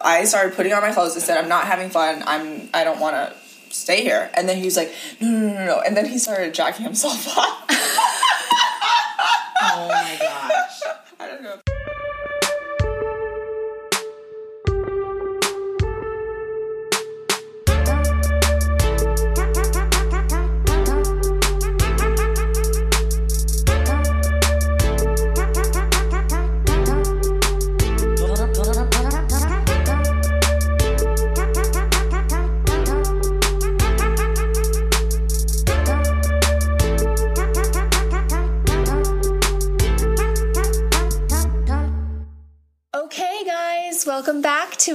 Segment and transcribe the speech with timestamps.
[0.00, 1.14] I started putting on my clothes.
[1.14, 2.22] and said, I'm not having fun.
[2.26, 3.34] I'm, I don't want to
[3.74, 4.30] stay here.
[4.34, 5.80] And then he was like, no, no, no, no.
[5.80, 7.66] And then he started jacking himself off.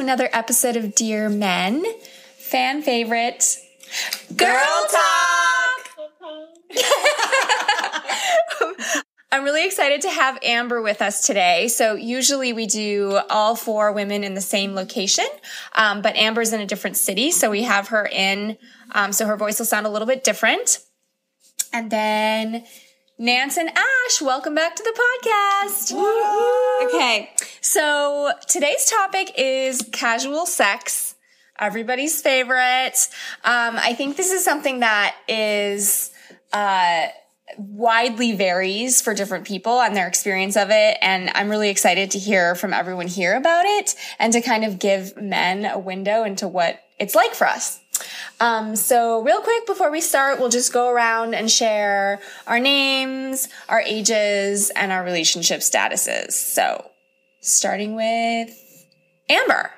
[0.06, 1.84] Another episode of Dear Men,
[2.38, 3.58] fan favorite
[4.36, 5.90] Girl Talk.
[9.32, 11.68] I'm really excited to have Amber with us today.
[11.70, 15.26] So usually we do all four women in the same location,
[15.74, 18.60] um, but Amber's in a different city, so we have her in,
[18.92, 20.78] um, so her voice will sound a little bit different.
[21.74, 22.64] And then
[23.18, 25.94] Nance and Ash, welcome back to the podcast.
[26.86, 27.30] Okay,
[27.62, 31.16] so today's topic is casual sex,
[31.58, 32.98] everybody's favorite.
[33.46, 36.12] Um, I think this is something that is
[36.52, 37.06] uh,
[37.58, 40.98] widely varies for different people and their experience of it.
[41.02, 44.78] And I'm really excited to hear from everyone here about it and to kind of
[44.78, 47.80] give men a window into what it's like for us.
[48.40, 53.48] Um, so real quick before we start, we'll just go around and share our names,
[53.70, 56.34] our ages, and our relationship statuses.
[56.34, 56.92] So
[57.42, 58.50] starting with
[59.30, 59.72] Amber.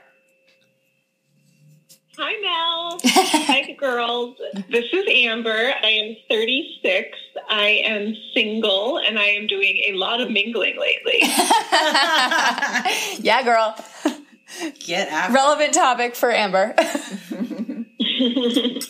[2.19, 2.99] Hi, Mel.
[3.03, 4.37] Hi, girls.
[4.71, 5.71] This is Amber.
[5.83, 7.15] I am 36.
[7.47, 11.19] I am single, and I am doing a lot of mingling lately.
[13.23, 13.75] yeah, girl.
[14.79, 16.73] Get after Relevant topic for Amber.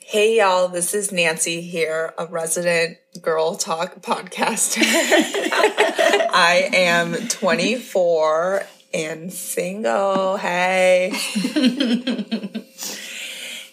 [0.00, 4.80] Hey y'all, this is Nancy here, a resident girl talk podcaster.
[4.82, 8.62] I am 24
[8.94, 10.38] and single.
[10.38, 11.12] Hey.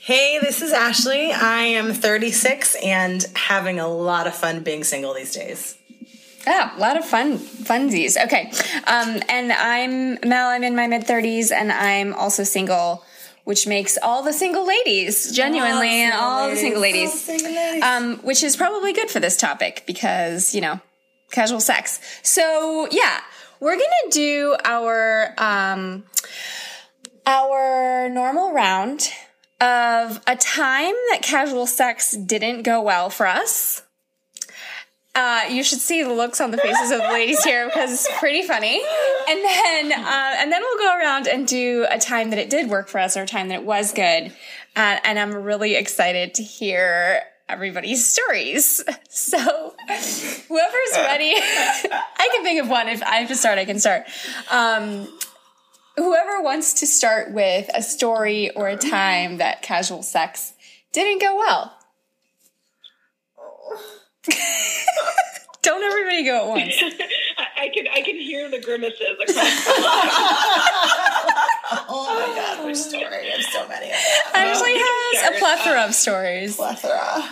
[0.05, 1.31] Hey, this is Ashley.
[1.31, 5.79] I am 36 and having a lot of fun being single these days.
[6.45, 8.15] Yeah, a lot of fun funsies.
[8.25, 8.51] Okay.
[8.85, 13.03] Um, and I'm Mel, I'm in my mid 30s and I'm also single,
[13.45, 17.29] which makes all the single ladies, genuinely, and all the single ladies,
[17.81, 20.79] um, which is probably good for this topic because, you know,
[21.31, 21.99] casual sex.
[22.23, 23.21] So, yeah,
[23.59, 26.03] we're going to do our, um,
[27.25, 29.09] our normal round
[29.61, 33.83] of a time that casual sex didn't go well for us.
[35.15, 38.19] Uh, you should see the looks on the faces of the ladies here because it's
[38.19, 38.81] pretty funny.
[39.29, 42.69] And then, uh, and then we'll go around and do a time that it did
[42.69, 44.33] work for us or a time that it was good.
[44.75, 48.83] Uh, and I'm really excited to hear everybody's stories.
[49.17, 52.89] So, whoever's ready, I can think of one.
[52.89, 54.03] If I have to start, I can start.
[54.51, 55.07] Um,
[55.95, 60.53] whoever wants to start with a story or a time that casual sex
[60.91, 61.77] didn't go well.
[65.61, 66.73] Don't everybody go at once.
[67.37, 69.41] I, I can I can hear the grimaces across the
[71.89, 73.05] Oh my god, which story?
[73.05, 73.95] I have so many of.
[74.33, 75.37] Ashley has a Start.
[75.39, 76.55] plethora of stories.
[76.55, 77.23] Plethora.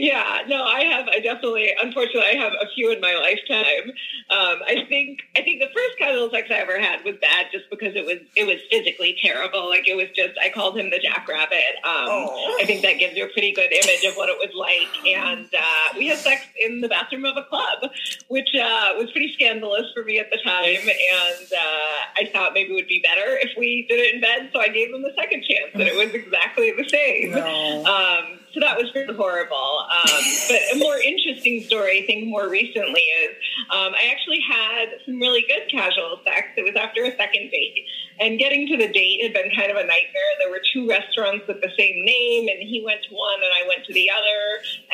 [0.00, 1.08] Yeah, no, I have.
[1.08, 3.90] I definitely, unfortunately, I have a few in my lifetime.
[4.30, 7.68] Um, I think, I think the first casual sex I ever had was bad, just
[7.68, 9.68] because it was, it was physically terrible.
[9.68, 11.82] Like it was just, I called him the jackrabbit.
[11.84, 12.58] Um, Oh.
[12.60, 15.04] I think that gives you a pretty good image of what it was like.
[15.04, 17.90] And uh, we had sex in the bathroom of a club,
[18.28, 20.78] which uh, was pretty scandalous for me at the time.
[20.86, 24.50] And uh, I thought maybe it would be better if we did it in bed.
[24.52, 27.32] So I gave him the second chance, and it was exactly the same.
[27.32, 27.84] No.
[27.84, 29.86] Um, so that was pretty horrible.
[29.88, 33.36] Um, but a more interesting story, I think, more recently is
[33.70, 36.48] um, I actually had some really good casual sex.
[36.56, 37.84] It was after a second date.
[38.20, 40.30] And getting to the date had been kind of a nightmare.
[40.40, 43.68] There were two restaurants with the same name, and he went to one and I
[43.68, 44.40] went to the other.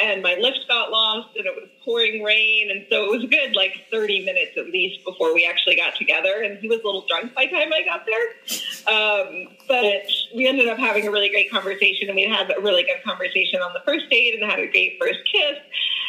[0.02, 2.70] And my Lyft got lost, and it was pouring rain.
[2.70, 6.42] And so it was good, like, 30 minutes at least before we actually got together.
[6.42, 8.26] And he was a little drunk by the time I got there.
[8.86, 12.82] Um, but we ended up having a really great conversation, and we had a really
[12.82, 15.58] good conversation on the first date and had a great first kiss.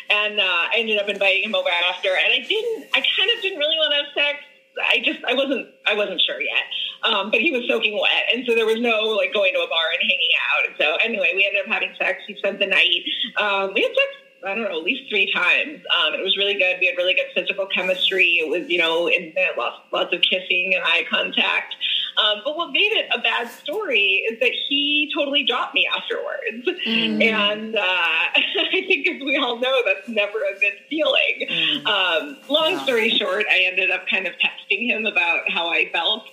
[0.10, 2.86] And uh, I ended up inviting him over after, and I didn't.
[2.94, 4.44] I kind of didn't really want to have sex.
[4.78, 6.68] I just I wasn't I wasn't sure yet.
[7.04, 9.70] Um, but he was soaking wet, and so there was no like going to a
[9.70, 10.62] bar and hanging out.
[10.68, 12.22] And so anyway, we ended up having sex.
[12.28, 13.02] We spent the night.
[13.38, 15.82] Um, we had sex I don't know, at least three times.
[15.98, 16.78] Um, it was really good.
[16.80, 18.40] We had really good physical chemistry.
[18.40, 21.76] It was, you know, in, lots, lots of kissing and eye contact.
[22.18, 26.82] Um, but what made it a bad story is that he totally dropped me afterwards.
[26.88, 27.24] Mm.
[27.24, 31.48] And uh, I think, as we all know, that's never a good feeling.
[31.50, 31.86] Mm.
[31.86, 32.84] Um, long yeah.
[32.84, 36.24] story short, I ended up kind of texting him about how I felt.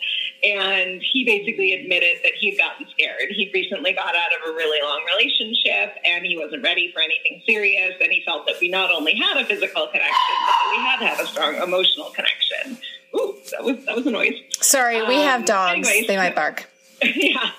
[0.44, 3.30] And he basically admitted that he'd gotten scared.
[3.30, 7.42] He'd recently got out of a really long relationship and he wasn't ready for anything
[7.46, 7.94] serious.
[8.00, 11.20] And he felt that we not only had a physical connection, but we had had
[11.20, 12.78] a strong emotional connection.
[13.14, 14.34] Ooh, that was that was a noise.
[14.60, 15.88] Sorry, we um, have dogs.
[15.88, 16.68] Anyways, they might bark.
[17.02, 17.50] yeah.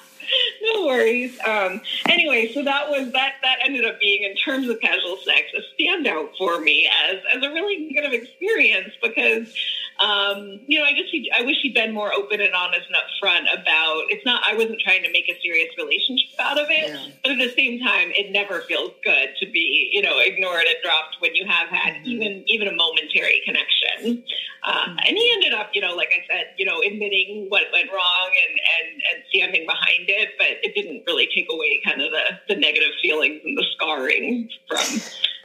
[0.62, 1.38] No worries.
[1.45, 3.33] Um, anyway, so that was that.
[3.44, 7.44] That ended up being, in terms of casual sex, a standout for me as as
[7.44, 9.53] a really negative experience because
[10.00, 13.45] um, you know, I just I wish he'd been more open and honest and upfront
[13.54, 14.06] about.
[14.10, 14.42] It's not.
[14.45, 17.06] I wasn't trying to make a serious relationship out of it, yeah.
[17.22, 20.78] but at the same time, it never feels good to be you know ignored and
[20.84, 22.10] dropped when you have had mm-hmm.
[22.10, 24.24] even even a momentary connection.
[24.63, 24.98] Uh, mm-hmm.
[25.06, 28.30] And he ended up, you know, like I said, you know, admitting what went wrong
[28.50, 32.54] and and and standing behind it, but it didn't really take away kind of the
[32.54, 35.00] the negative feelings and the scarring from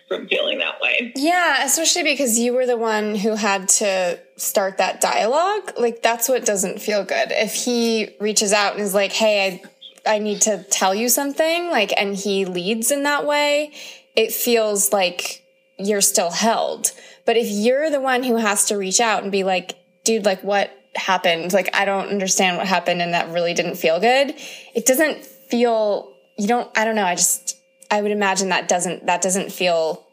[0.08, 1.12] from feeling that way.
[1.14, 5.72] Yeah, especially because you were the one who had to start that dialogue.
[5.78, 7.30] Like that's what doesn't feel good.
[7.30, 9.60] If he reaches out and is like, "Hey,
[10.06, 13.72] I I need to tell you something," like and he leads in that way,
[14.16, 15.44] it feels like
[15.78, 16.92] you're still held.
[17.24, 20.42] But if you're the one who has to reach out and be like, "Dude, like
[20.42, 21.52] what happened?
[21.52, 24.34] Like I don't understand what happened and that really didn't feel good."
[24.74, 27.57] It doesn't feel you don't I don't know, I just
[27.90, 30.06] I would imagine that doesn't that doesn't feel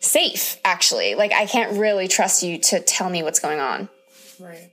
[0.00, 1.14] safe actually.
[1.14, 3.88] Like I can't really trust you to tell me what's going on.
[4.40, 4.70] Right.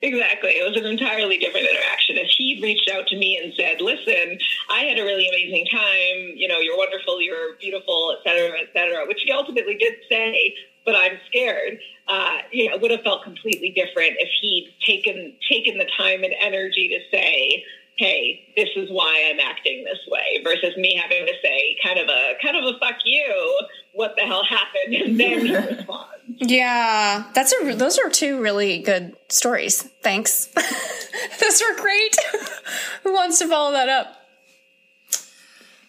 [0.00, 0.50] Exactly.
[0.50, 2.18] It was an entirely different interaction.
[2.18, 4.38] If he'd reached out to me and said, listen,
[4.70, 8.68] I had a really amazing time, you know, you're wonderful, you're beautiful, et cetera, et
[8.72, 11.80] cetera, which he ultimately did say, but I'm scared.
[12.06, 16.88] Uh, it would have felt completely different if he'd taken taken the time and energy
[16.88, 17.64] to say,
[17.98, 22.08] hey, this is why I'm acting this way, versus me having to say kind of
[22.08, 23.60] a kind of a fuck you,
[23.92, 26.08] what the hell happened, and then he responds.
[26.38, 29.82] Yeah, that's a those are two really good stories.
[29.82, 30.46] Thanks.
[31.40, 32.16] those were great.
[33.02, 34.14] Who wants to follow that up?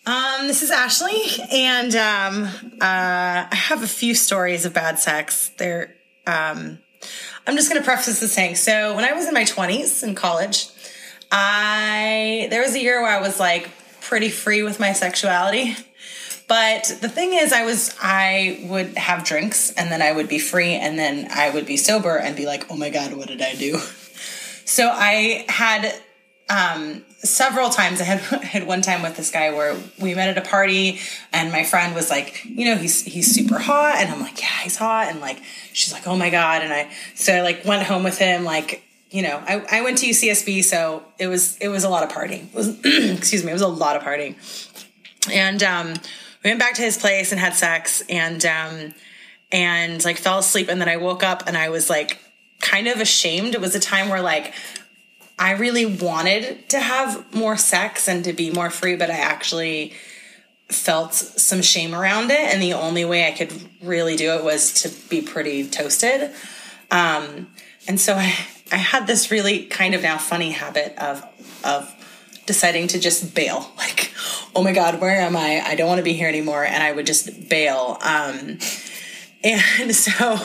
[0.06, 1.22] Um, this is Ashley,
[1.52, 2.46] and um,
[2.82, 5.52] uh, I have a few stories of bad sex.
[5.58, 5.96] They're
[6.26, 6.80] um,
[7.46, 8.56] I'm just going to preface this saying.
[8.56, 10.68] So when I was in my 20s in college,
[11.32, 13.70] I there was a year where I was like
[14.02, 15.76] pretty free with my sexuality.
[16.48, 20.40] But the thing is, I was, I would have drinks and then I would be
[20.40, 23.40] free and then I would be sober and be like, oh my God, what did
[23.40, 23.78] I do?
[24.66, 25.94] So I had
[26.50, 28.02] um, several times.
[28.02, 31.00] I had had one time with this guy where we met at a party,
[31.34, 34.62] and my friend was like, you know, he's he's super hot, and I'm like, yeah,
[34.64, 35.42] he's hot, and like
[35.74, 38.84] she's like, oh my god, and I so I like went home with him, like
[39.12, 42.10] you know, I, I went to UCSB, so it was it was a lot of
[42.10, 42.54] partying.
[42.54, 44.36] Was excuse me, it was a lot of partying.
[45.32, 45.94] And um,
[46.44, 48.94] we went back to his place and had sex and um,
[49.52, 52.20] and like fell asleep and then I woke up and I was like
[52.62, 53.56] kind of ashamed.
[53.56, 54.54] It was a time where like
[55.40, 59.94] I really wanted to have more sex and to be more free, but I actually
[60.68, 63.52] felt some shame around it and the only way I could
[63.82, 66.30] really do it was to be pretty toasted.
[66.92, 67.48] Um,
[67.88, 68.36] and so I
[68.72, 71.24] I had this really kind of now funny habit of
[71.64, 71.94] of
[72.50, 73.72] deciding to just bail.
[73.78, 74.12] Like,
[74.56, 75.62] oh my God, where am I?
[75.66, 76.66] I don't want to be here anymore.
[76.66, 77.98] And I would just bail.
[78.02, 78.58] Um,
[79.44, 80.38] and so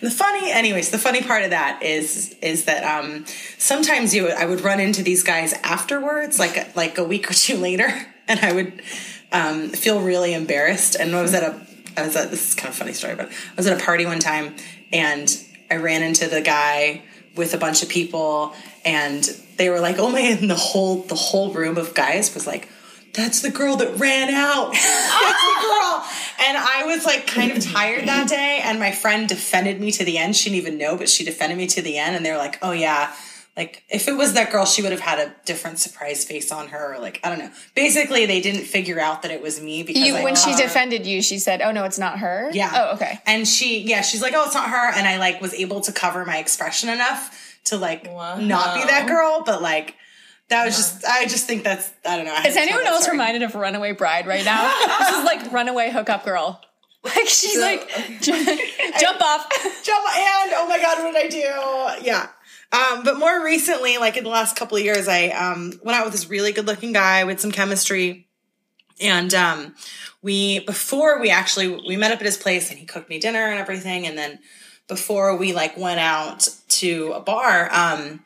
[0.00, 3.24] the funny, anyways, the funny part of that is, is that, um,
[3.56, 7.56] sometimes you, I would run into these guys afterwards, like, like a week or two
[7.68, 7.88] later,
[8.28, 8.82] and I would,
[9.32, 10.96] um, feel really embarrassed.
[10.96, 11.60] And I was at a,
[11.96, 14.04] I was at, this is kind of funny story, but I was at a party
[14.06, 14.54] one time
[14.92, 15.28] and
[15.70, 17.02] I ran into the guy
[17.36, 19.24] with a bunch of people and
[19.60, 22.68] they were like, "Oh man!" the whole the whole room of guys was like,
[23.12, 24.72] "That's the girl that ran out.
[24.72, 26.04] That's the girl."
[26.48, 30.04] And I was like kind of tired that day, and my friend defended me to
[30.04, 30.34] the end.
[30.34, 32.58] She didn't even know, but she defended me to the end, and they were like,
[32.62, 33.12] "Oh yeah."
[33.60, 36.68] Like if it was that girl, she would have had a different surprise face on
[36.68, 36.94] her.
[36.94, 37.50] Or like I don't know.
[37.74, 40.56] Basically, they didn't figure out that it was me because you, when she her.
[40.56, 42.70] defended you, she said, "Oh no, it's not her." Yeah.
[42.72, 43.20] Oh okay.
[43.26, 45.92] And she, yeah, she's like, "Oh, it's not her," and I like was able to
[45.92, 48.38] cover my expression enough to like wow.
[48.38, 49.94] not be that girl, but like
[50.48, 52.36] that was just I just think that's I don't know.
[52.46, 53.18] Is anyone else story.
[53.18, 54.72] reminded of Runaway Bride right now?
[55.00, 56.62] this is like Runaway Hookup Girl.
[57.02, 57.88] Like she's so, like
[58.20, 59.48] jump off,
[59.84, 62.04] jump and oh my god, what did I do?
[62.06, 62.28] Yeah.
[62.72, 66.04] Um, but more recently, like in the last couple of years, I um, went out
[66.04, 68.28] with this really good looking guy with some chemistry,
[69.00, 69.74] And um,
[70.22, 73.48] we before we actually we met up at his place and he cooked me dinner
[73.48, 74.06] and everything.
[74.06, 74.38] And then
[74.88, 78.20] before we like went out to a bar, um,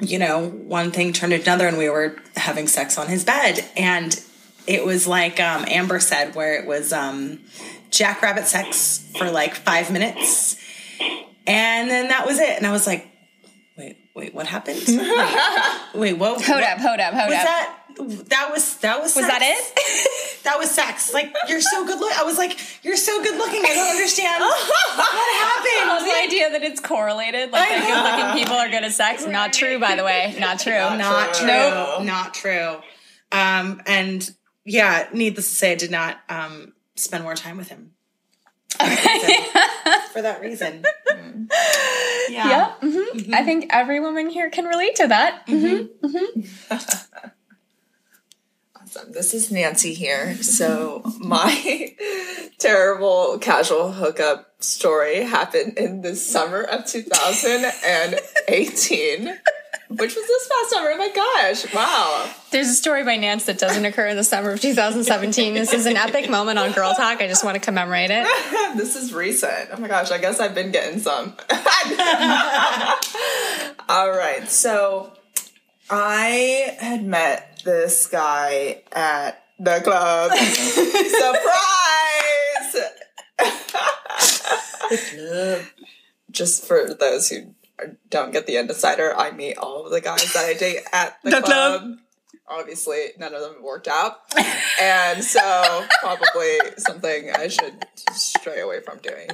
[0.00, 3.64] you know, one thing turned into another, and we were having sex on his bed,
[3.76, 4.20] and
[4.66, 7.40] it was like um, Amber said, where it was um,
[7.90, 10.56] jackrabbit sex for like five minutes,
[11.46, 12.56] and then that was it.
[12.56, 13.06] And I was like,
[14.18, 14.82] wait, wait, what happened?
[14.88, 16.44] wait, wait, what?
[16.44, 17.44] Hold what- up, hold up, hold Was up.
[17.44, 17.74] that
[18.28, 19.28] that was that was Was sex.
[19.28, 20.08] that it?
[20.44, 21.12] That was sex.
[21.12, 22.16] Like you're so good look.
[22.18, 23.60] I was like, you're so good looking.
[23.64, 26.06] I don't understand what happened.
[26.08, 29.26] the idea that it's correlated, like that good looking people are good at sex.
[29.26, 30.34] Not true, by the way.
[30.38, 30.72] Not true.
[30.72, 31.46] not true.
[31.48, 32.02] Nope.
[32.04, 32.76] Not true.
[33.32, 34.30] Um, and
[34.64, 37.92] yeah, needless to say, I did not um, spend more time with him.
[40.12, 40.84] For that reason.
[41.10, 41.50] Mm.
[42.30, 42.48] Yeah.
[42.48, 42.72] Yeah.
[42.80, 45.46] hmm I think every woman here can relate to that.
[45.46, 46.06] Mm-hmm.
[46.06, 46.74] Mm-hmm.
[48.80, 49.12] Awesome.
[49.12, 50.34] This is Nancy here.
[50.42, 51.94] So my
[52.58, 59.38] terrible casual hookup story happened in the summer of 2018,
[59.88, 60.90] which was this past summer.
[60.92, 61.74] Oh my gosh!
[61.74, 62.30] Wow.
[62.50, 65.54] There's a story by Nance that doesn't occur in the summer of 2017.
[65.54, 67.22] This is an epic moment on Girl Talk.
[67.22, 68.26] I just want to commemorate it.
[68.76, 69.70] This is recent.
[69.72, 70.10] Oh my gosh!
[70.10, 71.34] I guess I've been getting some.
[73.88, 74.46] All right.
[74.46, 75.14] So
[75.88, 80.32] I had met this guy at the club.
[80.36, 81.48] Surprise!
[84.90, 85.62] the club.
[86.30, 87.54] Just for those who
[88.10, 91.30] don't get the Indecider, I meet all of the guys that I date at the,
[91.30, 91.80] The club.
[91.80, 91.98] club.
[92.50, 94.20] Obviously, none of them worked out.
[94.80, 99.28] And so, probably something I should stray away from doing.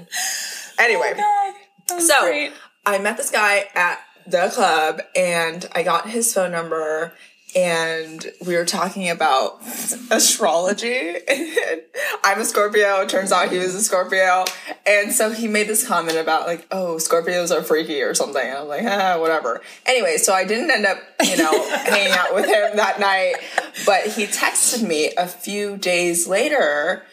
[0.78, 1.54] Anyway, oh
[2.00, 2.52] so great.
[2.86, 7.12] I met this guy at the club and I got his phone number
[7.56, 9.60] and we were talking about
[10.10, 11.16] astrology.
[12.24, 13.06] I'm a Scorpio.
[13.06, 14.44] Turns out he was a Scorpio.
[14.86, 18.42] And so he made this comment about like, oh, Scorpios are freaky or something.
[18.46, 19.62] And I'm like, ah, whatever.
[19.86, 23.36] Anyway, so I didn't end up, you know, hanging out with him that night,
[23.86, 27.04] but he texted me a few days later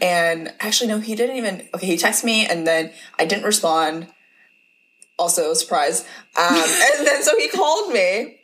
[0.00, 4.08] and actually, no, he didn't even, okay, he texted me and then I didn't respond
[5.18, 6.06] also surprise.
[6.36, 6.46] Um,
[6.96, 8.39] and then so he called me.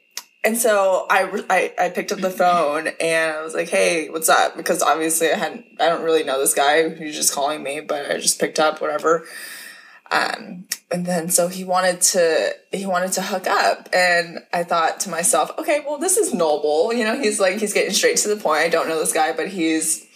[0.47, 4.29] And so I, I, I picked up the phone and I was like, hey, what's
[4.29, 4.57] up?
[4.57, 8.09] Because obviously I hadn't, I don't really know this guy who's just calling me, but
[8.09, 9.27] I just picked up, whatever.
[10.09, 13.89] Um, and then so he wanted to, he wanted to hook up.
[13.93, 16.93] And I thought to myself, okay, well, this is noble.
[16.93, 18.61] You know, he's like, he's getting straight to the point.
[18.61, 20.07] I don't know this guy, but he's,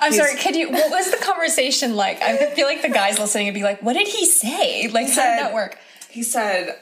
[0.00, 2.20] I'm sorry, could you, what was the conversation like?
[2.22, 4.88] I feel like the guys listening would be like, what did he say?
[4.88, 5.78] Like, how said- did that work?
[6.10, 6.76] he said,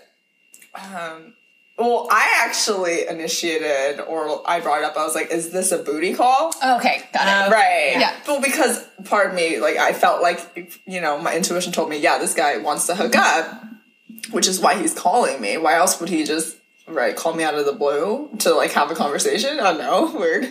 [0.75, 1.35] um,
[1.77, 4.97] well, I actually initiated, or I brought up.
[4.97, 7.53] I was like, "Is this a booty call?" Okay, got it.
[7.53, 7.97] Right.
[7.99, 8.15] Yeah.
[8.29, 11.99] Well, because part of me, like, I felt like, you know, my intuition told me,
[11.99, 13.41] yeah, this guy wants to hook mm-hmm.
[13.41, 15.57] up, which is why he's calling me.
[15.57, 18.91] Why else would he just, right, call me out of the blue to, like, have
[18.91, 19.59] a conversation?
[19.59, 20.13] I don't know.
[20.19, 20.45] Weird.
[20.45, 20.51] Who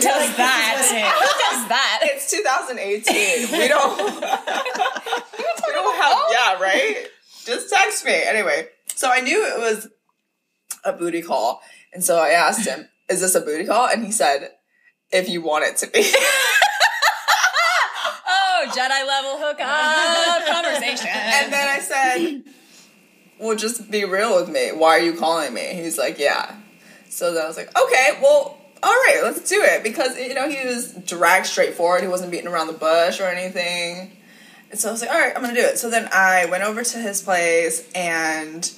[0.00, 0.76] does that?
[0.90, 2.00] Who does that?
[2.02, 3.58] It's 2018.
[3.58, 3.98] We don't.
[3.98, 6.18] we don't have.
[6.30, 7.06] Yeah, right.
[7.44, 8.68] Just text me anyway.
[8.94, 9.88] So I knew it was
[10.84, 14.12] a booty call, and so I asked him, "Is this a booty call?" And he
[14.12, 14.50] said,
[15.12, 16.12] "If you want it to be."
[18.26, 21.08] Oh, Jedi level hookup conversation.
[21.12, 22.44] and then I said,
[23.38, 24.70] "Well, just be real with me.
[24.72, 26.54] Why are you calling me?" He's like, "Yeah."
[27.10, 30.46] So then I was like, "Okay, well." All right, let's do it because you know
[30.46, 32.02] he was direct, straightforward.
[32.02, 34.14] He wasn't beating around the bush or anything.
[34.74, 35.78] And so I was like, all right, I'm gonna do it.
[35.78, 38.68] So then I went over to his place and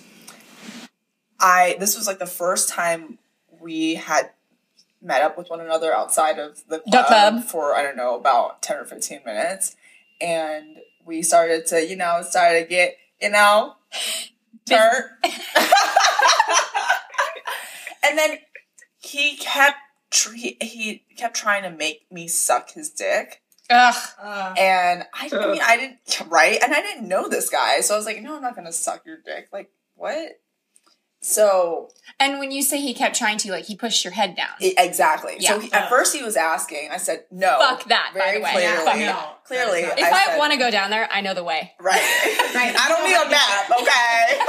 [1.41, 3.17] I this was like the first time
[3.63, 4.29] we had
[5.01, 7.45] met up with one another outside of the club, club.
[7.45, 9.75] for I don't know about ten or fifteen minutes,
[10.21, 10.77] and
[11.07, 13.77] we started to you know started to get you know
[14.69, 15.03] turn,
[18.05, 18.37] and then
[18.99, 19.79] he kept
[20.13, 23.41] he kept trying to make me suck his dick.
[23.71, 23.95] Ugh.
[24.59, 26.59] And I, I mean, I didn't, right?
[26.63, 27.81] And I didn't know this guy.
[27.81, 29.49] So I was like, no, I'm not going to suck your dick.
[29.53, 30.41] Like, what?
[31.23, 31.89] So,
[32.21, 34.51] And when you say he kept trying to, like, he pushed your head down.
[34.61, 35.41] e- exactly.
[35.41, 36.91] So he, at first he was asking.
[36.93, 37.59] I said, no.
[37.59, 38.53] Fuck that, by Very the way.
[38.53, 38.85] clearly.
[38.85, 39.25] Fuck no.
[39.45, 39.81] Clearly.
[39.81, 41.73] If if I, said, want to go down there, I know the way.
[41.81, 42.01] Right.
[42.57, 42.75] Right.
[42.79, 44.41] I don't need a map, okay?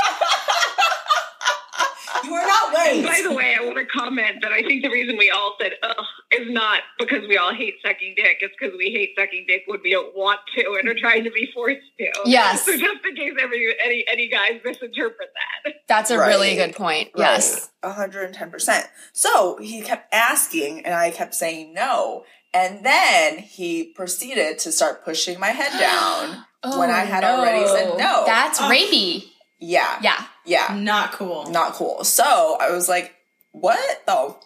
[2.24, 5.18] You are not By the way, I want to comment that I think the reason
[5.18, 5.96] we all said "ugh"
[6.42, 8.38] is not because we all hate sucking dick.
[8.42, 11.32] It's because we hate sucking dick when we don't want to and are trying to
[11.32, 12.08] be forced to.
[12.26, 12.66] Yes.
[12.66, 15.30] So just in case every, any any guys misinterpret
[15.66, 15.74] that.
[15.88, 16.28] That's a Right.
[16.28, 17.12] really good point.
[17.16, 17.70] Yes.
[17.84, 18.88] 110%.
[19.14, 22.24] So he kept asking, and I kept saying no.
[22.54, 27.68] And then he proceeded to start pushing my head down oh, when I had already
[27.68, 28.24] said no.
[28.26, 28.70] That's Oh.
[28.70, 29.26] rapey.
[29.60, 30.00] yeah.
[30.02, 30.24] Yeah.
[30.46, 30.76] Yeah.
[30.80, 31.50] Not cool.
[31.52, 32.04] Not cool.
[32.04, 33.14] So I was like,
[33.52, 34.44] what the fuck?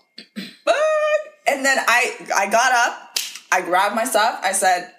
[1.51, 3.17] And then I I got up,
[3.51, 4.91] I grabbed my stuff, I said,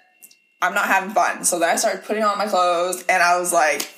[0.61, 1.43] I'm not having fun.
[1.43, 3.89] So then I started putting on my clothes and I was like,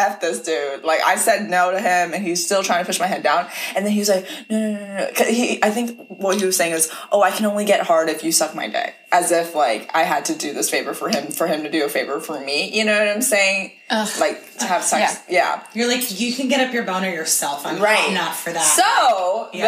[0.00, 0.84] F this dude.
[0.84, 3.46] Like I said no to him and he's still trying to push my head down.
[3.76, 5.10] And then he was like, no, no, no, no.
[5.14, 8.08] 'Cause He, I think what he was saying is, oh, I can only get hard
[8.08, 8.94] if you suck my dick.
[9.12, 11.84] As if like I had to do this favor for him, for him to do
[11.84, 12.70] a favor for me.
[12.76, 13.72] You know what I'm saying?
[13.90, 14.08] Ugh.
[14.20, 15.20] Like to have sex.
[15.28, 15.62] Yeah.
[15.74, 17.66] You're like, you can get up your boner yourself.
[17.66, 18.12] I'm Right.
[18.14, 18.62] not for that.
[18.62, 19.66] So Yeah.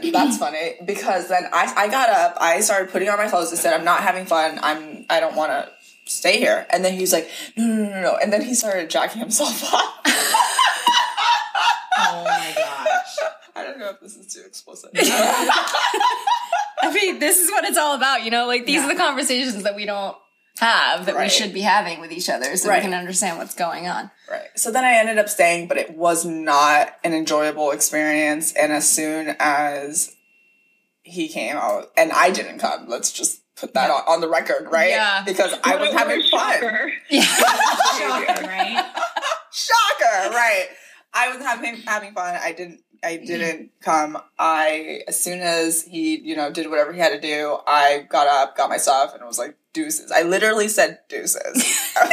[0.00, 3.50] then that's funny because then I, I got up, I started putting on my clothes
[3.50, 4.60] and said, I'm not having fun.
[4.62, 5.68] I'm I don't wanna
[6.06, 6.66] stay here.
[6.70, 8.16] And then he's like, No, no, no, no, no.
[8.16, 10.00] And then he started jacking himself off.
[11.98, 13.16] oh my gosh.
[13.54, 14.90] I don't know if this is too explicit.
[16.78, 18.46] I mean, this is what it's all about, you know?
[18.46, 18.84] Like, these Yeah.
[18.86, 20.16] are the conversations that we don't
[20.58, 22.78] have that we should be having with each other so Right.
[22.78, 24.10] we can understand what's going on.
[24.30, 24.48] right.
[24.56, 28.52] So then I ended up staying, but it was not an enjoyable experience.
[28.54, 30.14] And as soon as
[31.02, 34.68] he came out, and I didn't come, let's just put that on, on the record,
[34.70, 34.90] right?
[34.90, 35.24] Yeah.
[35.24, 36.60] Because I was having weird fun.
[37.10, 38.46] shocker.
[38.46, 38.84] Right?
[39.50, 40.68] Shocker, right?
[41.14, 42.38] I was having having fun.
[42.42, 42.82] I didn't.
[43.02, 43.26] I mm-hmm.
[43.26, 44.18] didn't come.
[44.38, 48.26] I as soon as he, you know, did whatever he had to do, I got
[48.26, 50.12] up, got my stuff, and it was like deuces.
[50.12, 51.36] I literally said deuces.
[52.00, 52.12] and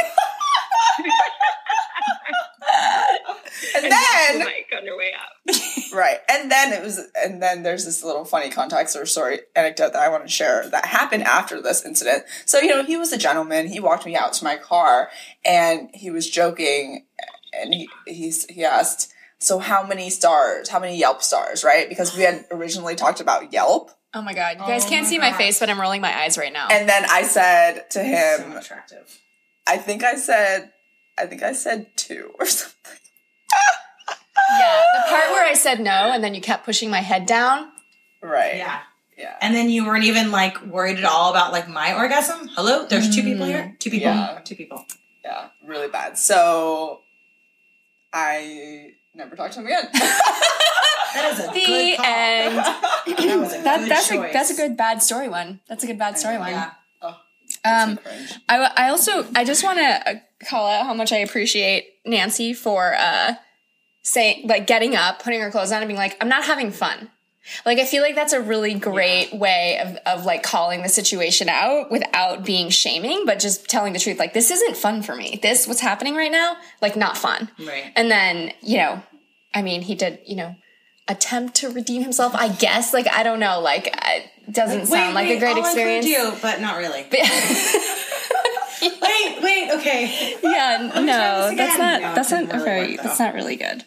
[3.84, 5.33] And then mic on your way out.
[5.92, 9.92] right, and then it was, and then there's this little funny context or story anecdote
[9.92, 12.24] that I want to share that happened after this incident.
[12.46, 13.68] So you know, he was a gentleman.
[13.68, 15.10] He walked me out to my car,
[15.44, 17.04] and he was joking,
[17.52, 20.70] and he he's, he asked, "So how many stars?
[20.70, 21.62] How many Yelp stars?
[21.62, 21.88] Right?
[21.88, 24.58] Because we had originally talked about Yelp, Oh my God.
[24.60, 26.68] You guys Oh can't my see my face, but I'm rolling my eyes right now.
[26.70, 29.20] and then I said to so him, attractive.
[29.66, 30.70] I think I said,
[31.18, 32.98] I think I said two or something.
[34.58, 34.82] Yeah.
[34.94, 37.68] The part where I said no and then you kept pushing my head down.
[38.22, 38.56] Right?
[38.56, 38.80] Yeah.
[39.16, 39.36] Yeah.
[39.40, 42.48] And then you weren't even like worried at all about like my orgasm.
[42.54, 43.76] Hello, there's two people here.
[43.78, 44.08] Two people.
[44.08, 44.40] Yeah.
[44.44, 44.84] Two people.
[45.24, 46.18] Yeah, really bad.
[46.18, 47.00] So
[48.12, 49.88] I never talked to him again.
[51.14, 52.06] That is a The good call.
[52.06, 52.56] end.
[53.28, 55.60] That was a That, good that's a that's a good bad story one.
[55.68, 56.50] That's a good bad story one.
[56.50, 56.70] Yeah.
[57.02, 57.16] oh,
[57.64, 58.00] Um.
[58.48, 60.14] I, I also I just want to uh,
[60.48, 63.34] call out how much I appreciate Nancy for uh
[64.04, 67.10] saying like getting up, putting her clothes on, and being like, "I'm not having fun."
[67.66, 71.48] Like I feel like that's a really great way of of like calling the situation
[71.48, 74.18] out without being shaming, but just telling the truth.
[74.18, 75.40] Like this isn't fun for me.
[75.42, 77.50] This what's happening right now, like not fun.
[77.58, 77.92] Right.
[77.96, 79.02] And then you know,
[79.54, 80.54] I mean, he did you know
[81.08, 82.34] attempt to redeem himself.
[82.34, 85.66] I guess like I don't know, like it doesn't sound like a great oh, I'll
[85.66, 86.06] experience.
[86.06, 87.02] you, but not really.
[88.82, 90.38] wait, wait, okay.
[90.42, 93.84] Yeah, no, that's not No, that's not very that's not really good.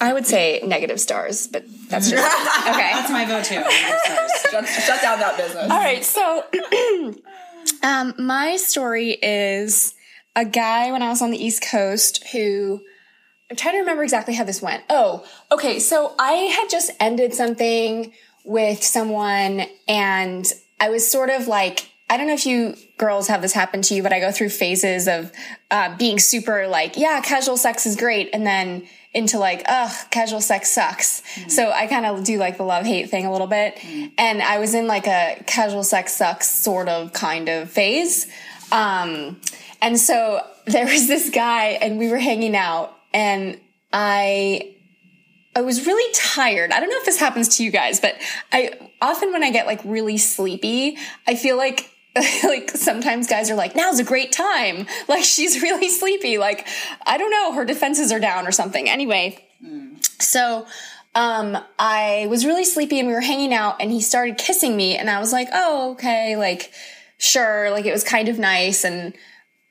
[0.00, 2.24] I would say negative stars, but that's just
[2.68, 2.90] okay.
[2.92, 3.62] That's my vote too.
[4.50, 5.70] Shut, shut down that business.
[5.70, 6.44] All right, so
[7.82, 9.94] um, my story is
[10.36, 12.80] a guy when I was on the East Coast who
[13.50, 14.82] I'm trying to remember exactly how this went.
[14.90, 15.78] Oh, okay.
[15.78, 18.12] So I had just ended something
[18.44, 20.46] with someone and
[20.80, 23.94] I was sort of like, I don't know if you girls have this happen to
[23.94, 25.32] you, but I go through phases of
[25.70, 28.30] uh, being super like, yeah, casual sex is great.
[28.32, 31.22] And then into like, ugh, casual sex sucks.
[31.48, 33.82] So I kind of do like the love hate thing a little bit.
[34.18, 38.26] And I was in like a casual sex sucks sort of kind of phase.
[38.70, 39.40] Um,
[39.80, 43.58] and so there was this guy and we were hanging out and
[43.92, 44.74] I
[45.54, 46.70] I was really tired.
[46.70, 48.16] I don't know if this happens to you guys, but
[48.52, 51.90] I often when I get like really sleepy, I feel like
[52.44, 54.86] like sometimes guys are like, now's a great time.
[55.08, 56.36] Like she's really sleepy.
[56.36, 56.66] Like,
[57.06, 58.88] I don't know, her defenses are down or something.
[58.88, 59.44] Anyway,
[60.18, 60.66] so
[61.14, 64.96] um I was really sleepy and we were hanging out and he started kissing me
[64.96, 66.72] and I was like, oh, okay, like
[67.18, 69.14] sure, like it was kind of nice and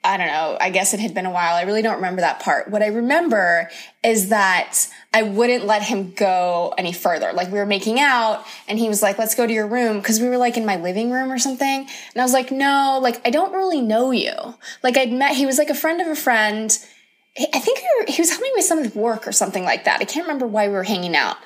[0.06, 0.58] I don't know.
[0.62, 1.56] I guess it had been a while.
[1.56, 2.70] I really don't remember that part.
[2.70, 3.70] What I remember
[4.04, 7.34] is that I wouldn't let him go any further.
[7.34, 10.02] Like we were making out and he was like, let's go to your room.
[10.02, 11.88] Cause we were like in my living room or something.
[11.88, 14.34] And I was like, no, like I don't really know you.
[14.84, 16.78] Like I'd met, he was like a friend of a friend.
[17.38, 20.02] I think he, was helping me with some of work or something like that.
[20.02, 21.38] I can't remember why we were hanging out.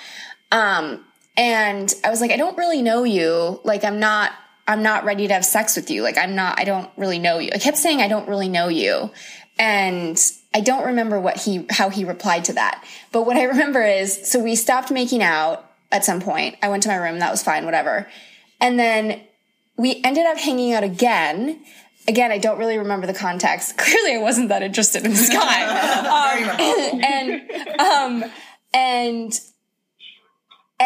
[0.52, 1.06] Um,
[1.38, 3.62] and I was like, I don't really know you.
[3.64, 4.34] Like, I'm not,
[4.70, 6.04] I'm not ready to have sex with you.
[6.04, 7.50] Like, I'm not, I don't really know you.
[7.52, 9.10] I kept saying, I don't really know you.
[9.58, 10.18] And
[10.54, 12.86] I don't remember what he, how he replied to that.
[13.12, 16.56] But what I remember is, so we stopped making out at some point.
[16.62, 17.18] I went to my room.
[17.18, 18.08] That was fine, whatever.
[18.62, 19.22] And then
[19.76, 21.66] we ended up hanging out again.
[22.08, 23.76] Again, I don't really remember the context.
[23.78, 25.64] Clearly, I wasn't that interested in this guy.
[27.00, 28.32] um, and, um,
[28.72, 29.40] and,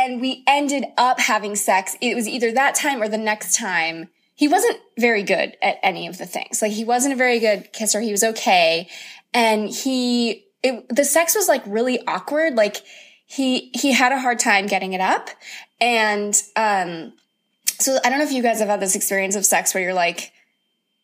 [0.04, 1.96] and we ended up having sex.
[2.02, 4.10] It was either that time or the next time.
[4.36, 6.62] He wasn't very good at any of the things.
[6.62, 8.02] Like he wasn't a very good kisser.
[8.02, 8.90] He was okay.
[9.34, 12.56] And he, it, the sex was like really awkward.
[12.56, 12.82] Like
[13.26, 15.30] he, he had a hard time getting it up.
[15.80, 17.14] And, um,
[17.80, 19.94] so I don't know if you guys have had this experience of sex where you're
[19.94, 20.32] like,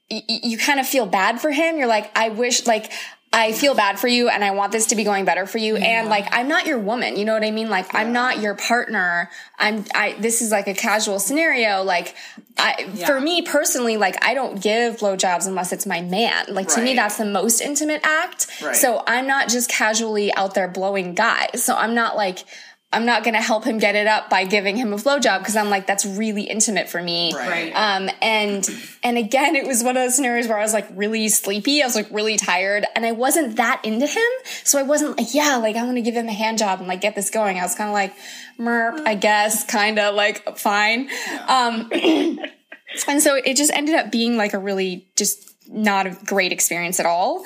[0.10, 1.78] you kind of feel bad for him.
[1.78, 2.92] You're like, I wish, like,
[3.32, 5.78] I feel bad for you and I want this to be going better for you.
[5.78, 6.02] Yeah.
[6.02, 7.16] And like, I'm not your woman.
[7.16, 7.70] You know what I mean?
[7.70, 8.00] Like, yeah.
[8.00, 9.30] I'm not your partner.
[9.60, 11.84] I'm, I, this is like a casual scenario.
[11.84, 12.16] Like,
[12.58, 13.06] I, yeah.
[13.06, 16.46] for me personally, like, I don't give blowjobs unless it's my man.
[16.50, 16.76] Like, right.
[16.78, 18.48] to me, that's the most intimate act.
[18.64, 18.76] Right.
[18.76, 21.64] So I'm not just casually out there blowing guys.
[21.64, 22.40] So I'm not like,
[22.92, 25.56] I'm not going to help him get it up by giving him a blowjob because
[25.56, 27.32] I'm like, that's really intimate for me.
[27.36, 27.72] Right.
[27.72, 28.68] Um, and,
[29.04, 31.84] and again, it was one of those scenarios where I was like really sleepy.
[31.84, 34.30] I was like really tired and I wasn't that into him.
[34.64, 36.88] So I wasn't like, yeah, like I want to give him a hand job and
[36.88, 37.60] like get this going.
[37.60, 38.16] I was kind of like,
[38.60, 41.10] merp, I guess, kind of like fine.
[41.48, 46.52] Um, and so it just ended up being like a really just not a great
[46.52, 47.46] experience at all.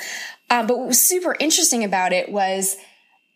[0.50, 2.78] Um, but what was super interesting about it was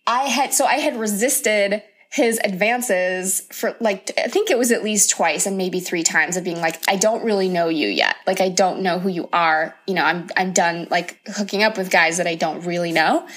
[0.05, 4.83] I had, so I had resisted his advances for like I think it was at
[4.83, 8.15] least twice and maybe three times of being like I don't really know you yet.
[8.25, 9.77] Like I don't know who you are.
[9.85, 13.27] You know, I'm I'm done like hooking up with guys that I don't really know.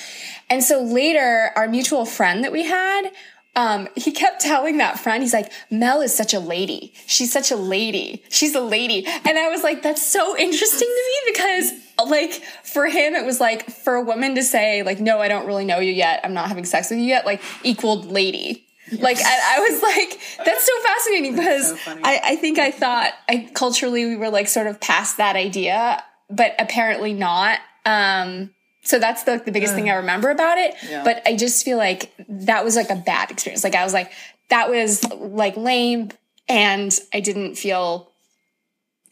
[0.48, 3.10] And so later our mutual friend that we had
[3.56, 6.94] um, he kept telling that friend, he's like, Mel is such a lady.
[7.06, 8.22] She's such a lady.
[8.28, 9.04] She's a lady.
[9.06, 11.72] And I was like, that's so interesting to me because
[12.08, 12.32] like
[12.62, 15.64] for him, it was like for a woman to say like, no, I don't really
[15.64, 16.20] know you yet.
[16.24, 17.26] I'm not having sex with you yet.
[17.26, 18.66] Like equaled lady.
[18.90, 19.02] Yes.
[19.02, 23.12] Like I, I, was like, that's so fascinating because so I, I think I thought
[23.28, 27.60] I culturally we were like sort of past that idea, but apparently not.
[27.86, 28.50] Um,
[28.82, 30.74] so that's the, the biggest uh, thing I remember about it.
[30.88, 31.04] Yeah.
[31.04, 33.62] But I just feel like that was like a bad experience.
[33.62, 34.10] Like I was like,
[34.48, 36.10] that was like lame
[36.48, 38.09] and I didn't feel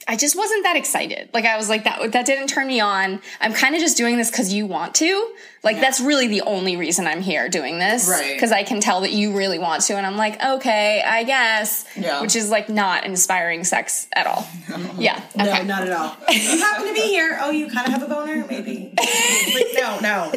[0.06, 1.28] I just wasn't that excited.
[1.34, 3.20] Like I was like that that didn't turn me on.
[3.40, 5.34] I'm kind of just doing this cuz you want to.
[5.64, 5.82] Like yeah.
[5.82, 8.38] that's really the only reason I'm here doing this right.
[8.38, 11.84] cuz I can tell that you really want to and I'm like, "Okay, I guess."
[11.96, 12.20] Yeah.
[12.20, 14.46] Which is like not inspiring sex at all.
[14.78, 14.94] No.
[14.98, 15.20] Yeah.
[15.34, 15.44] Okay.
[15.44, 16.16] No, not at all.
[16.30, 17.36] you happen to be here.
[17.40, 18.92] Oh, you kind of have a boner maybe.
[18.96, 20.32] like, no, no.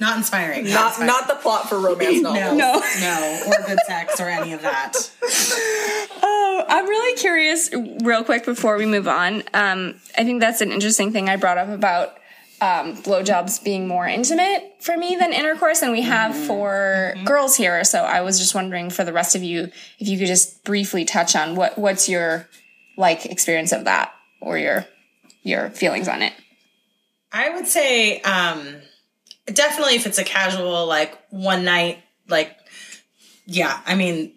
[0.00, 0.64] Not inspiring.
[0.64, 1.06] Not not, inspiring.
[1.06, 2.58] not the plot for romance novels.
[2.58, 2.74] no.
[2.74, 2.82] No.
[3.00, 4.94] No, or good sex or any of that.
[6.22, 7.70] Oh, I'm really curious
[8.02, 9.42] real quick before we move on.
[9.54, 12.18] Um, I think that's an interesting thing I brought up about
[12.60, 16.46] um, blowjobs being more intimate for me than intercourse than we have mm-hmm.
[16.46, 17.24] for mm-hmm.
[17.24, 17.82] girls here.
[17.84, 21.04] So I was just wondering for the rest of you if you could just briefly
[21.04, 22.48] touch on what what's your
[22.96, 24.86] like experience of that or your
[25.42, 26.34] your feelings on it.
[27.32, 28.76] I would say um,
[29.46, 32.56] definitely if it's a casual like one night like
[33.46, 34.34] yeah, I mean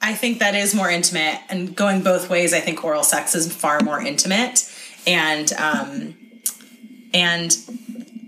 [0.00, 2.54] I think that is more intimate and going both ways.
[2.54, 4.70] I think oral sex is far more intimate
[5.06, 6.14] and um
[7.14, 7.56] and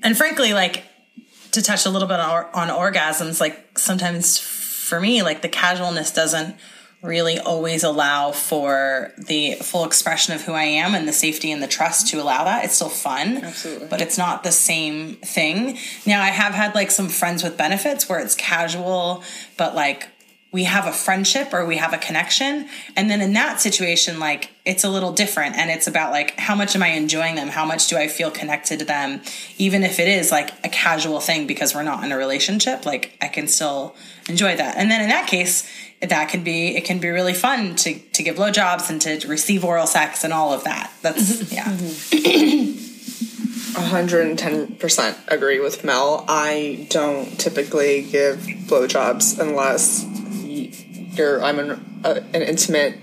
[0.02, 0.84] and frankly like
[1.50, 6.10] to touch a little bit on, on orgasms like sometimes for me like the casualness
[6.12, 6.56] doesn't
[7.02, 11.62] really always allow for the full expression of who I am and the safety and
[11.62, 12.64] the trust to allow that.
[12.64, 13.88] It's still fun, Absolutely.
[13.88, 15.78] but it's not the same thing.
[16.06, 19.22] Now, I have had like some friends with benefits where it's casual,
[19.56, 20.08] but like
[20.52, 22.68] we have a friendship or we have a connection.
[22.96, 25.56] And then in that situation, like it's a little different.
[25.56, 27.48] And it's about like, how much am I enjoying them?
[27.48, 29.20] How much do I feel connected to them?
[29.58, 33.16] Even if it is like a casual thing because we're not in a relationship, like
[33.20, 33.94] I can still
[34.28, 34.76] enjoy that.
[34.76, 35.68] And then in that case,
[36.00, 39.64] that can be, it can be really fun to, to give blowjobs and to receive
[39.64, 40.92] oral sex and all of that.
[41.02, 41.54] That's, mm-hmm.
[41.54, 42.82] yeah.
[43.76, 46.24] 110% agree with Mel.
[46.28, 50.04] I don't typically give blowjobs unless
[51.18, 52.98] you're I'm in a, an intimate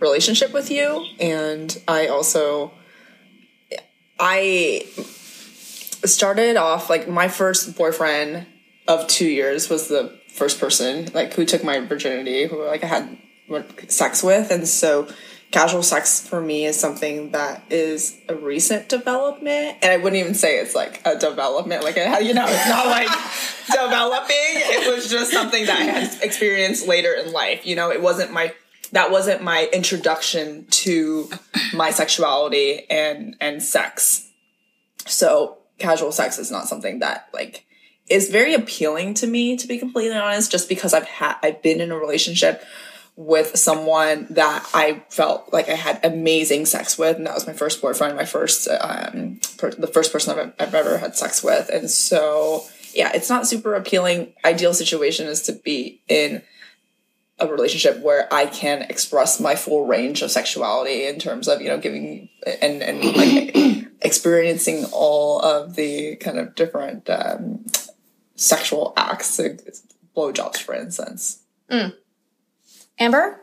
[0.00, 2.72] relationship with you, and I also
[4.18, 4.86] I
[6.04, 8.46] started off like my first boyfriend
[8.86, 12.86] of two years was the first person like who took my virginity, who like I
[12.86, 13.18] had
[13.88, 15.08] sex with, and so
[15.50, 20.34] casual sex for me is something that is a recent development and i wouldn't even
[20.34, 23.08] say it's like a development like a, you know it's not like
[23.70, 27.66] developing it was just something that I had experienced later in life.
[27.66, 28.54] You know, it wasn't my
[28.92, 31.28] that wasn't my introduction to
[31.74, 34.28] my sexuality and and sex.
[35.06, 37.64] So casual sex is not something that like
[38.08, 41.80] is very appealing to me to be completely honest just because I've had I've been
[41.80, 42.64] in a relationship
[43.18, 47.52] with someone that I felt like I had amazing sex with, and that was my
[47.52, 51.68] first boyfriend, my first, um, per- the first person I've, I've ever had sex with,
[51.68, 52.62] and so
[52.94, 54.34] yeah, it's not super appealing.
[54.44, 56.42] Ideal situation is to be in
[57.40, 61.70] a relationship where I can express my full range of sexuality in terms of you
[61.70, 67.66] know giving and and like experiencing all of the kind of different um,
[68.36, 69.40] sexual acts,
[70.16, 71.40] blowjobs, for instance.
[71.68, 71.94] Mm.
[72.98, 73.40] Amber?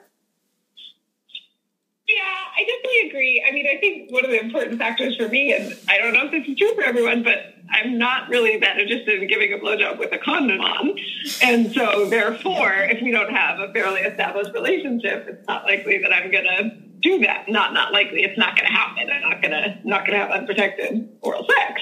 [2.07, 2.21] Yeah,
[2.55, 3.45] I definitely agree.
[3.47, 6.25] I mean, I think one of the important factors for me, and I don't know
[6.25, 9.57] if this is true for everyone, but I'm not really that interested in giving a
[9.57, 10.97] blowjob with a condom on.
[11.41, 16.13] And so, therefore, if we don't have a fairly established relationship, it's not likely that
[16.13, 17.49] I'm going to do that.
[17.49, 18.23] Not not likely.
[18.23, 19.09] It's not going to happen.
[19.09, 21.81] I'm not going to not going to have unprotected oral sex.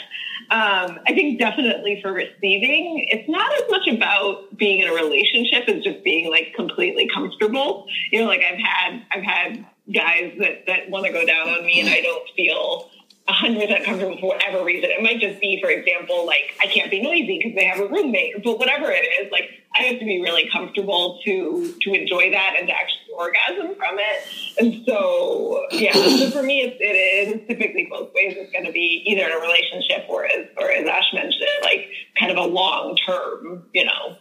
[0.54, 5.68] Um, I think definitely for receiving, it's not as much about being in a relationship
[5.68, 7.88] as just being like completely comfortable.
[8.12, 11.66] You know, like I've had I've had guys that that want to go down on
[11.66, 12.92] me, and I don't feel
[13.28, 14.92] 100% comfortable for whatever reason.
[14.92, 17.88] It might just be, for example, like I can't be noisy because they have a
[17.88, 22.32] roommate, but whatever it is, like I have to be really comfortable to to enjoy
[22.32, 24.24] that and to actually orgasm from it.
[24.60, 28.36] And so, yeah, so for me, it's, it is typically both ways.
[28.38, 31.88] It's going to be either in a relationship or as or as Ash mentioned, like
[32.20, 34.18] kind of a long term, you know,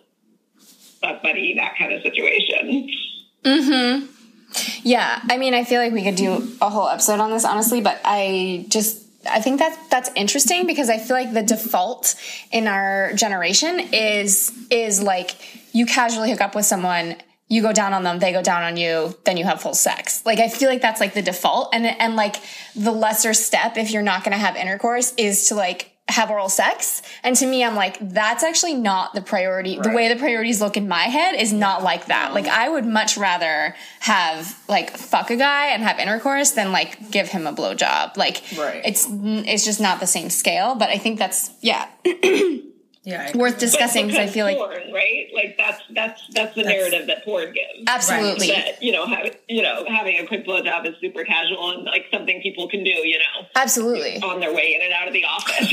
[1.00, 2.88] buddy, that kind of situation.
[3.44, 4.06] Hmm.
[4.82, 7.80] Yeah, I mean, I feel like we could do a whole episode on this, honestly,
[7.80, 12.14] but I just I think that that's interesting because I feel like the default
[12.50, 15.36] in our generation is is like
[15.74, 17.16] you casually hook up with someone,
[17.48, 20.24] you go down on them, they go down on you, then you have full sex.
[20.26, 22.36] Like I feel like that's like the default and and like
[22.74, 26.48] the lesser step if you're not going to have intercourse is to like have oral
[26.48, 27.02] sex.
[27.22, 29.76] And to me, I'm like, that's actually not the priority.
[29.76, 29.82] Right.
[29.84, 32.34] The way the priorities look in my head is not like that.
[32.34, 37.10] Like, I would much rather have like fuck a guy and have intercourse than like
[37.10, 38.16] give him a blowjob.
[38.16, 38.82] Like, right.
[38.84, 40.74] it's it's just not the same scale.
[40.74, 41.88] But I think that's yeah.
[43.04, 46.62] yeah, worth discussing because I feel like porn, like right, like that's that's that's the
[46.62, 47.88] that's, narrative that porn gives.
[47.88, 48.64] Absolutely, right?
[48.66, 52.06] that you know, have, you know, having a quick blowjob is super casual and like
[52.12, 52.90] something people can do.
[52.90, 55.72] You know, absolutely on their way in and out of the office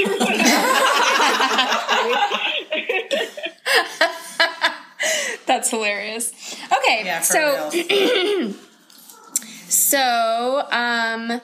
[5.45, 6.33] That's hilarious.
[6.79, 7.69] Okay, yeah, so
[9.67, 11.41] so um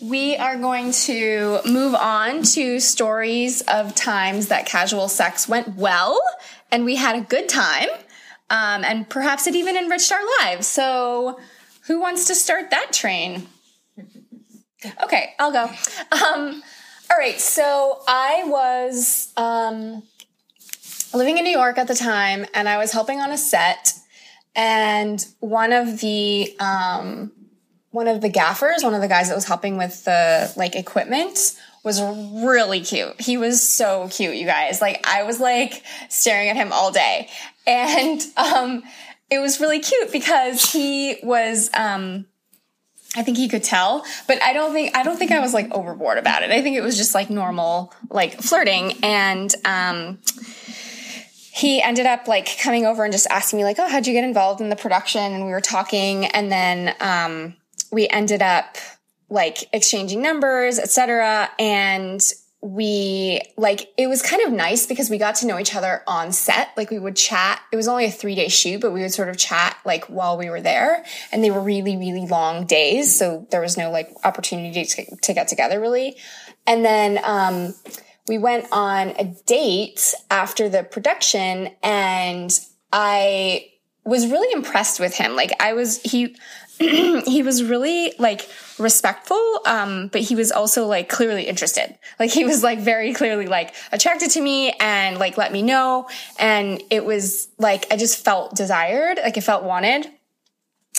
[0.00, 6.20] we are going to move on to stories of times that casual sex went well
[6.72, 7.88] and we had a good time.
[8.48, 10.66] Um, and perhaps it even enriched our lives.
[10.66, 11.38] So,
[11.86, 13.46] who wants to start that train?
[15.04, 15.64] Okay, I'll go.
[16.10, 16.62] Um,
[17.10, 20.02] all right, so I was um,
[21.12, 23.92] living in New York at the time, and I was helping on a set,
[24.56, 27.30] and one of the um,
[27.90, 31.56] one of the gaffers, one of the guys that was helping with the like equipment
[31.82, 33.20] was really cute.
[33.20, 34.80] He was so cute, you guys.
[34.80, 37.28] Like I was like staring at him all day.
[37.66, 38.82] And um
[39.30, 42.26] it was really cute because he was um
[43.16, 45.72] I think he could tell, but I don't think I don't think I was like
[45.72, 46.50] overboard about it.
[46.50, 50.18] I think it was just like normal like flirting and um
[51.52, 54.22] he ended up like coming over and just asking me like, "Oh, how'd you get
[54.22, 57.56] involved in the production?" and we were talking and then um
[57.92, 58.76] we ended up
[59.28, 61.50] like exchanging numbers, etc.
[61.58, 62.20] And
[62.62, 66.30] we like it was kind of nice because we got to know each other on
[66.32, 66.68] set.
[66.76, 67.60] Like we would chat.
[67.72, 70.36] It was only a three day shoot, but we would sort of chat like while
[70.36, 71.04] we were there.
[71.32, 73.18] And they were really, really long days.
[73.18, 76.16] So there was no like opportunity to, to get together really.
[76.66, 77.74] And then, um,
[78.28, 82.56] we went on a date after the production and
[82.92, 83.70] I
[84.04, 85.34] was really impressed with him.
[85.34, 86.36] Like I was, he,
[87.26, 91.98] he was really like respectful um but he was also like clearly interested.
[92.18, 96.08] Like he was like very clearly like attracted to me and like let me know.
[96.38, 100.10] And it was like i just felt desired like i felt wanted.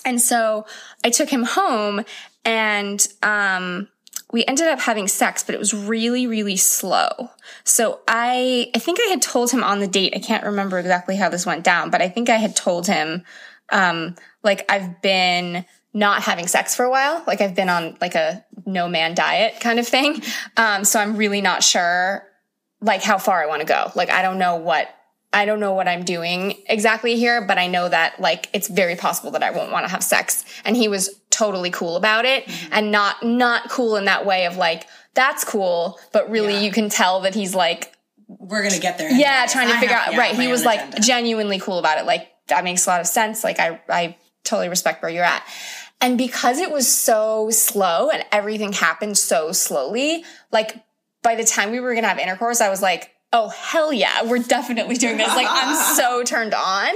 [0.05, 0.67] And so
[1.03, 2.05] i took him home
[2.45, 3.87] and um
[4.31, 7.29] we ended up having sex, but it was really, really slow.
[7.65, 11.17] So I, I think I had told him on the date, I can't remember exactly
[11.17, 13.25] how this went down, but I think I had told him,
[13.71, 17.23] um, like I've been not having sex for a while.
[17.27, 20.21] Like I've been on like a no man diet kind of thing.
[20.57, 22.23] Um, so I'm really not sure
[22.81, 23.91] like how far I want to go.
[23.95, 24.93] Like I don't know what
[25.33, 28.95] I don't know what I'm doing exactly here, but I know that like it's very
[28.95, 30.43] possible that I won't want to have sex.
[30.65, 34.57] And he was totally cool about it and not, not cool in that way of
[34.57, 36.59] like, that's cool, but really Yeah.
[36.61, 37.93] you can tell that he's like,
[38.27, 39.09] We're gonna get there.
[39.09, 40.35] yeah, trying to I figure have- out, yeah, right.
[40.35, 41.01] He was like agenda.
[41.01, 42.05] genuinely cool about it.
[42.05, 43.43] Like that makes a lot of sense.
[43.43, 45.45] Like I, I totally respect where you're at.
[45.99, 50.83] And because it was so slow and everything happened so slowly, like
[51.21, 54.23] by the time we were going to have intercourse, I was like, oh, hell yeah,
[54.23, 55.27] we're definitely doing this.
[55.27, 56.93] Like I'm so turned on.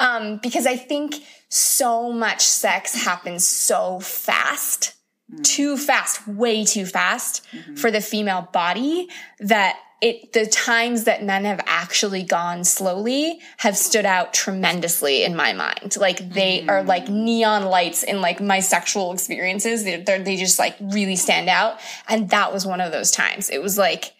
[0.00, 1.16] Um, because I think
[1.48, 4.94] so much sex happens so fast,
[5.42, 7.44] too fast, way too fast
[7.76, 9.08] for the female body
[9.40, 15.34] that it, the times that men have actually gone slowly have stood out tremendously in
[15.34, 15.96] my mind.
[15.96, 17.24] Like they are like mm.
[17.24, 19.84] neon lights in like my sexual experiences.
[19.84, 21.80] They're, they're, they just like really stand out.
[22.08, 23.50] And that was one of those times.
[23.50, 24.14] It was like,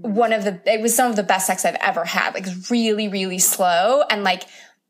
[0.00, 2.32] one of the it was some of the best sex I've ever had.
[2.32, 4.44] Like really, really slow and like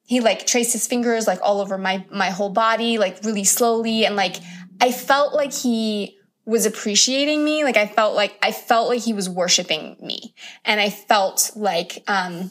[0.04, 4.04] he like traced his fingers like all over my my whole body, like really slowly
[4.04, 4.36] and like
[4.80, 6.17] I felt like he
[6.48, 7.62] was appreciating me.
[7.62, 10.34] Like I felt like I felt like he was worshiping me.
[10.64, 12.50] And I felt like um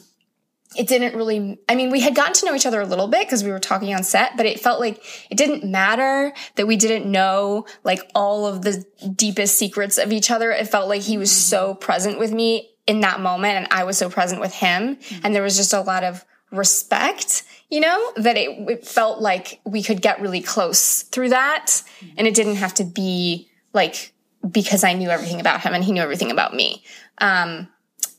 [0.76, 3.26] it didn't really i mean we had gotten to know each other a little bit
[3.26, 6.76] because we were talking on set but it felt like it didn't matter that we
[6.76, 8.84] didn't know like all of the
[9.16, 10.52] deepest secrets of each other.
[10.52, 11.48] It felt like he was mm-hmm.
[11.48, 14.96] so present with me in that moment and i was so present with him.
[14.96, 15.20] Mm-hmm.
[15.24, 19.60] And there was just a lot of respect you know that it, it felt like
[19.64, 21.66] we could get really close through that.
[21.66, 22.14] Mm-hmm.
[22.18, 24.12] And it didn't have to be like
[24.50, 26.82] because i knew everything about him and he knew everything about me
[27.18, 27.68] um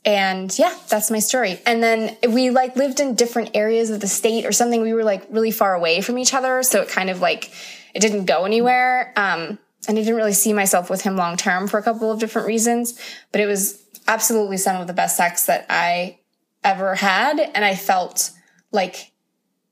[0.05, 1.59] and yeah, that's my story.
[1.65, 4.81] And then we like lived in different areas of the state or something.
[4.81, 6.63] We were like really far away from each other.
[6.63, 7.51] So it kind of like,
[7.93, 9.11] it didn't go anywhere.
[9.17, 12.19] Um, and I didn't really see myself with him long term for a couple of
[12.19, 12.99] different reasons,
[13.31, 16.19] but it was absolutely some of the best sex that I
[16.63, 17.39] ever had.
[17.39, 18.31] And I felt
[18.71, 19.11] like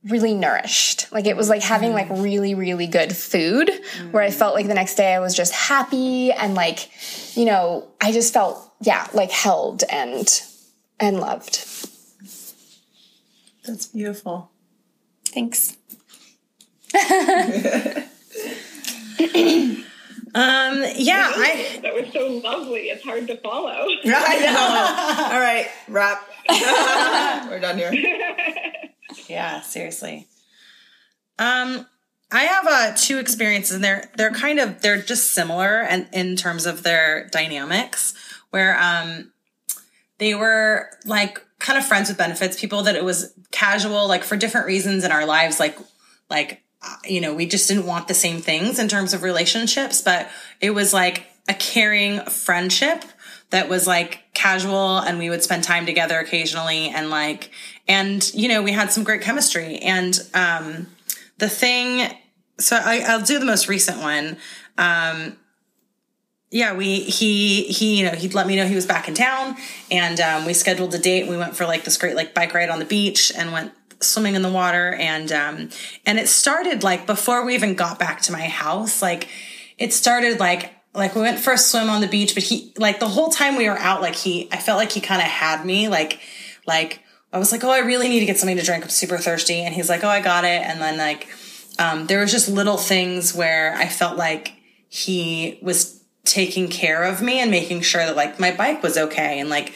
[0.09, 1.11] really nourished.
[1.11, 2.23] Like it was like having like mm.
[2.23, 3.69] really, really good food
[4.11, 6.89] where I felt like the next day I was just happy and like,
[7.35, 10.27] you know, I just felt, yeah, like held and,
[10.99, 11.65] and loved.
[13.65, 14.49] That's beautiful.
[15.25, 15.77] Thanks.
[20.37, 22.89] Um, yeah, I That was so lovely.
[22.89, 23.71] It's hard to follow.
[24.05, 25.33] I know.
[25.33, 26.29] All right, wrap.
[27.49, 27.91] We're done here.
[29.27, 30.27] yeah, seriously.
[31.39, 31.87] Um,
[32.31, 36.35] I have uh two experiences, and they're they're kind of they're just similar, and in
[36.35, 38.13] terms of their dynamics,
[38.51, 39.31] where um
[40.19, 44.37] they were like kind of friends with benefits, people that it was casual, like for
[44.37, 45.79] different reasons in our lives, like
[46.29, 46.61] like
[47.05, 50.29] you know we just didn't want the same things in terms of relationships, but
[50.61, 53.03] it was like a caring friendship
[53.49, 57.49] that was like casual and we would spend time together occasionally and like
[57.87, 59.77] and you know we had some great chemistry.
[59.79, 60.87] And um
[61.37, 62.11] the thing
[62.59, 64.37] so I, i'll do the most recent one.
[64.77, 65.37] Um
[66.51, 69.55] yeah we he he you know he'd let me know he was back in town
[69.91, 71.27] and um, we scheduled a date.
[71.27, 74.35] We went for like this great like bike ride on the beach and went swimming
[74.35, 75.69] in the water and um
[76.05, 79.27] and it started like before we even got back to my house like
[79.77, 82.99] it started like like we went for a swim on the beach but he like
[82.99, 85.65] the whole time we were out like he i felt like he kind of had
[85.65, 86.19] me like
[86.65, 88.83] like i was like oh i really need to get something to drink.
[88.83, 89.61] I'm super thirsty.
[89.61, 90.61] And he's like oh i got it.
[90.61, 91.27] And then like
[91.79, 94.53] um, there was just little things where i felt like
[94.89, 99.39] he was taking care of me and making sure that like my bike was okay
[99.39, 99.73] and like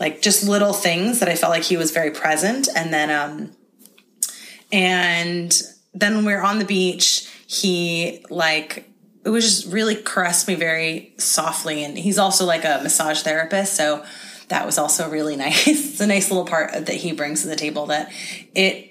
[0.00, 2.68] like just little things that i felt like he was very present.
[2.74, 3.54] And then um
[4.72, 5.62] and
[5.94, 8.88] then when we were on the beach he like
[9.24, 11.84] it was just really caressed me very softly.
[11.84, 14.04] And he's also like a massage therapist so
[14.48, 15.68] that was also really nice.
[15.68, 18.10] It's a nice little part that he brings to the table that
[18.54, 18.88] it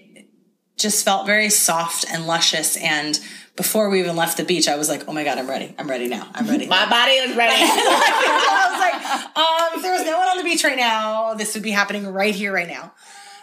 [0.78, 2.78] just felt very soft and luscious.
[2.78, 3.20] And
[3.56, 5.74] before we even left the beach i was like oh my god i'm ready.
[5.78, 6.30] I'm ready now.
[6.34, 6.68] I'm ready.
[6.68, 7.56] My body is ready.
[7.58, 11.54] I was like, um, if there was no one on the beach right now, this
[11.56, 12.94] would be happening right here, right now.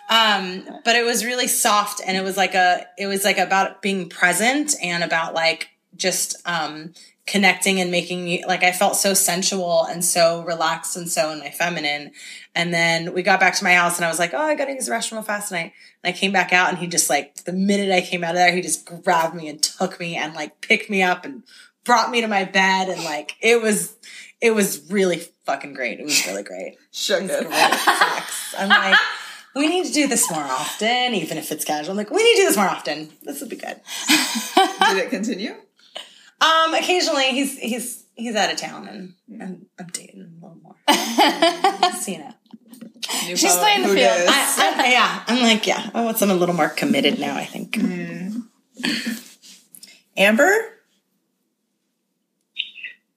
[0.09, 3.83] Um, but it was really soft and it was like a, it was like about
[3.83, 6.92] being present and about like just, um,
[7.29, 11.40] connecting and making me like I felt so sensual and so relaxed and so in
[11.40, 12.12] my feminine.
[12.55, 14.73] And then we got back to my house and I was like, oh, I gotta
[14.73, 15.73] use the restroom real fast tonight.
[16.03, 18.37] And I came back out and he just like the minute I came out of
[18.37, 21.42] there, he just grabbed me and took me and like picked me up and
[21.85, 23.95] brought me to my bed and like it was
[24.41, 26.01] it was really fucking great.
[26.01, 26.78] It was really great.
[26.93, 28.55] Sure It was great sex.
[28.59, 28.99] I'm like,
[29.55, 31.92] we need to do this more often, even if it's casual.
[31.92, 33.11] I'm like, we need to do this more often.
[33.22, 33.80] This would be good.
[34.09, 35.55] Did it continue?
[36.40, 40.76] Um, occasionally he's he's he's out of town and I'm, I'm dating a little more.
[42.01, 42.34] so, you know.
[43.34, 44.28] She's playing the field.
[44.28, 45.90] I, I, yeah, I'm like, yeah.
[45.94, 47.36] I want something a little more committed now.
[47.36, 47.72] I think.
[47.72, 48.42] Mm.
[50.16, 50.53] Amber.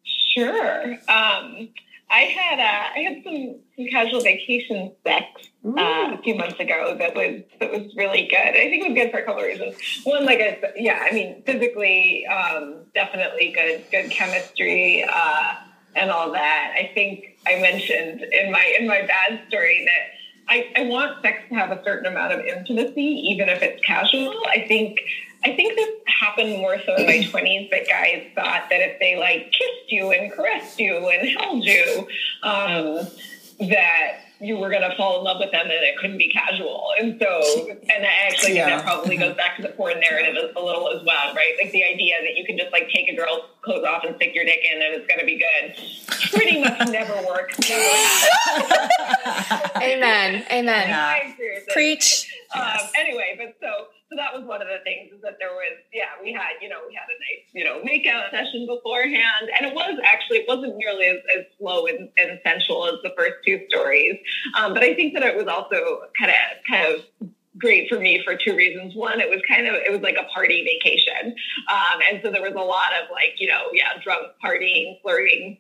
[0.03, 0.97] Sure.
[1.09, 1.69] Um,
[2.11, 5.25] I had uh, I had some some casual vacation sex
[5.65, 8.37] uh, a few months ago that was that was really good.
[8.37, 9.75] I think it was good for a couple of reasons.
[10.03, 15.55] One, like I said, yeah, I mean, physically, um, definitely good good chemistry uh,
[15.95, 16.73] and all that.
[16.75, 20.17] I think I mentioned in my in my bad story that.
[20.49, 24.35] I, I want sex to have a certain amount of intimacy, even if it's casual.
[24.47, 24.97] I think
[25.43, 29.17] I think this happened more so in my 20s that guys thought that if they
[29.17, 32.07] like kissed you and caressed you and held you,
[32.43, 33.07] um,
[33.69, 36.87] that you were going to fall in love with them and it couldn't be casual.
[36.99, 38.65] And so, and I actually yeah.
[38.65, 41.53] think that probably goes back to the porn narrative a, a, little as well, right?
[41.61, 44.33] Like the idea that you can just like take a girl's clothes off and stick
[44.33, 45.75] your dick in and it's going to be good
[46.31, 47.59] pretty much never works.
[49.77, 50.43] Amen.
[50.51, 50.89] Amen.
[51.01, 51.19] Yeah.
[51.73, 52.33] Preach.
[52.53, 52.91] Um, yes.
[52.97, 56.19] Anyway, but so, so that was one of the things is that there was, yeah,
[56.21, 59.47] we had, you know, we had a nice, you know, makeout session beforehand.
[59.57, 63.13] And it was actually, it wasn't nearly as, as slow and, and sensual as the
[63.17, 64.17] first two stories.
[64.59, 66.35] Um, but I think that it was also kind of,
[66.69, 68.95] kind of great for me for two reasons.
[68.95, 71.33] One, it was kind of, it was like a party vacation.
[71.71, 75.57] Um, and so there was a lot of like, you know, yeah, drunk partying, flirting.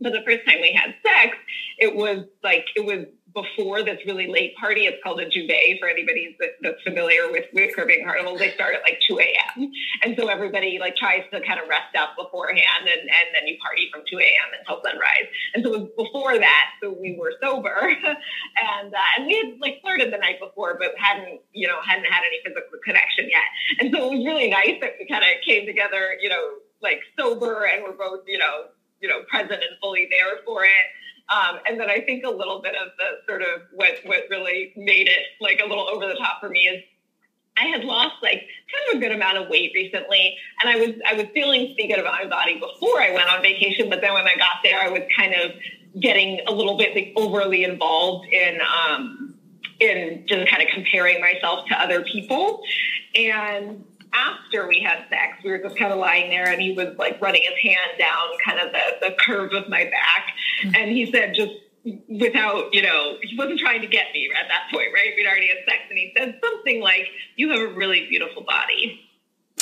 [0.00, 1.36] But the first time we had sex,
[1.76, 4.86] it was like, it was before this really late party.
[4.86, 8.38] It's called a J'ouvert for anybody that's familiar with, with Caribbean carnivals.
[8.38, 9.72] They start at like 2 a.m.
[10.02, 13.56] And so everybody like tries to kind of rest up beforehand and, and then you
[13.62, 14.48] party from 2 a.m.
[14.58, 15.28] until sunrise.
[15.54, 20.12] And so before that, so we were sober and, uh, and we had like flirted
[20.12, 23.46] the night before, but hadn't, you know, hadn't had any physical connection yet.
[23.78, 27.00] And so it was really nice that we kind of came together, you know, like
[27.18, 30.86] sober and we're both, you know, you know, present and fully there for it.
[31.30, 34.72] Um, and then I think a little bit of the sort of what what really
[34.76, 36.82] made it like a little over the top for me is
[37.56, 40.94] I had lost like kind of a good amount of weight recently, and I was
[41.06, 43.88] I was feeling pretty good about my body before I went on vacation.
[43.88, 45.52] But then when I got there, I was kind of
[46.00, 49.34] getting a little bit like overly involved in um,
[49.78, 52.62] in just kind of comparing myself to other people,
[53.14, 56.96] and after we had sex, we were just kind of lying there and he was
[56.98, 60.34] like running his hand down kind of the, the curve of my back.
[60.62, 60.74] Mm-hmm.
[60.74, 61.52] And he said, just
[62.08, 65.12] without, you know, he wasn't trying to get me at that point, right?
[65.16, 65.82] We'd already had sex.
[65.88, 67.06] And he said something like,
[67.36, 69.09] You have a really beautiful body.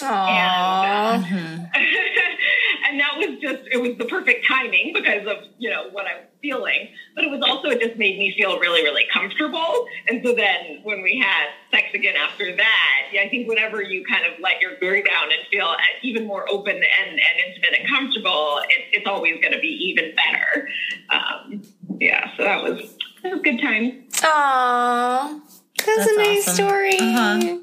[0.01, 0.29] Aww.
[0.29, 1.65] And, uh, mm-hmm.
[2.89, 6.15] and that was just, it was the perfect timing because of, you know, what I
[6.15, 6.89] was feeling.
[7.15, 9.87] But it was also, it just made me feel really, really comfortable.
[10.09, 14.25] And so then when we had sex again after that, I think whenever you kind
[14.25, 18.61] of let your guard down and feel even more open and, and intimate and comfortable,
[18.69, 20.69] it, it's always going to be even better.
[21.11, 21.63] Um,
[22.01, 24.05] yeah, so that was, that was a good time.
[24.13, 25.41] Aww.
[25.77, 26.55] That's, That's a nice awesome.
[26.55, 26.99] story.
[26.99, 27.59] Uh-huh.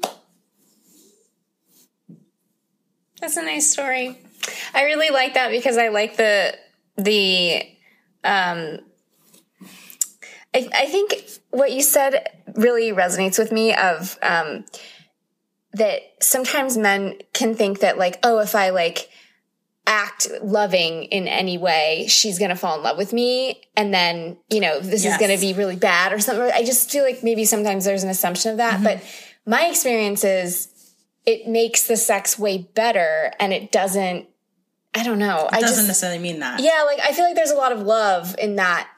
[3.20, 4.18] That's a nice story.
[4.74, 6.56] I really like that because I like the
[6.96, 7.62] the
[8.24, 8.78] um
[10.54, 14.64] I, I think what you said really resonates with me of um
[15.72, 19.10] that sometimes men can think that like, oh, if I like
[19.86, 23.62] act loving in any way, she's going to fall in love with me.
[23.76, 25.12] And then, you know, this yes.
[25.12, 26.50] is going to be really bad or something.
[26.52, 28.74] I just feel like maybe sometimes there's an assumption of that.
[28.74, 28.84] Mm-hmm.
[28.84, 29.04] But
[29.46, 30.68] my experience is
[31.26, 34.28] it makes the sex way better and it doesn't
[34.94, 35.46] I don't know.
[35.52, 36.60] It doesn't just, necessarily mean that.
[36.60, 38.88] Yeah, like I feel like there's a lot of love in that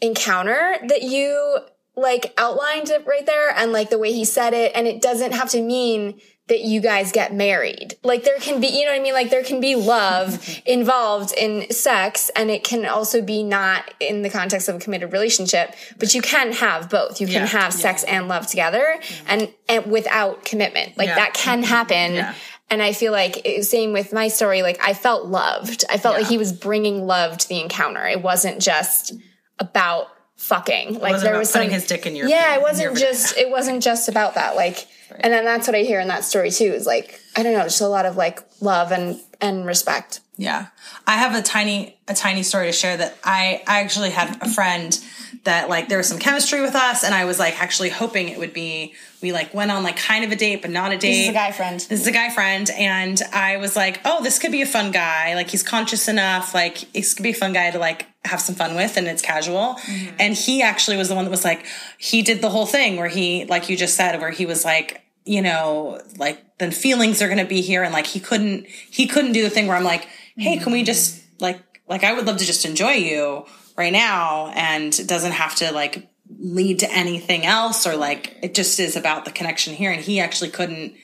[0.00, 1.58] encounter that you
[1.96, 5.32] like outlined it right there and like the way he said it and it doesn't
[5.32, 7.94] have to mean that you guys get married.
[8.02, 9.14] Like there can be, you know what I mean?
[9.14, 14.22] Like there can be love involved in sex and it can also be not in
[14.22, 17.20] the context of a committed relationship, but you can have both.
[17.20, 18.18] You can yeah, have sex yeah.
[18.18, 20.98] and love together and, and without commitment.
[20.98, 21.14] Like yeah.
[21.14, 21.68] that can mm-hmm.
[21.68, 22.34] happen.
[22.70, 24.62] And I feel like it, same with my story.
[24.62, 25.84] Like I felt loved.
[25.90, 28.04] I felt like he was bringing love to the encounter.
[28.06, 29.12] It wasn't just
[29.58, 30.08] about
[30.42, 30.98] fucking.
[30.98, 32.54] Like there was putting some, his dick in your yeah.
[32.56, 34.56] It wasn't just it wasn't just about that.
[34.56, 35.20] Like Right.
[35.24, 37.64] And then that's what I hear in that story too is like, I don't know,
[37.64, 40.20] just a lot of like love and, and respect.
[40.36, 40.68] Yeah.
[41.06, 44.48] I have a tiny, a tiny story to share that I, I actually had a
[44.48, 44.98] friend
[45.44, 48.38] that like there was some chemistry with us and I was like actually hoping it
[48.38, 51.10] would be we like went on like kind of a date but not a date.
[51.10, 51.80] This is a guy friend.
[51.80, 54.92] This is a guy friend and I was like, "Oh, this could be a fun
[54.92, 55.34] guy.
[55.34, 58.54] Like he's conscious enough, like this could be a fun guy to like have some
[58.54, 60.16] fun with and it's casual." Mm-hmm.
[60.18, 61.66] And he actually was the one that was like
[61.98, 65.01] he did the whole thing where he like you just said where he was like
[65.24, 67.82] you know, like then feelings are going to be here.
[67.82, 70.80] And like he couldn't, he couldn't do the thing where I'm like, hey, can we
[70.80, 70.86] mm-hmm.
[70.86, 73.44] just like, like I would love to just enjoy you
[73.76, 76.08] right now and it doesn't have to like
[76.38, 80.20] lead to anything else or like it just is about the connection here and he
[80.20, 80.94] actually couldn't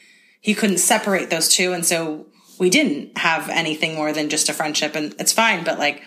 [0.40, 2.26] he couldn't separate those two and so
[2.58, 6.02] we didn't have anything more than just a friendship and it's fine but like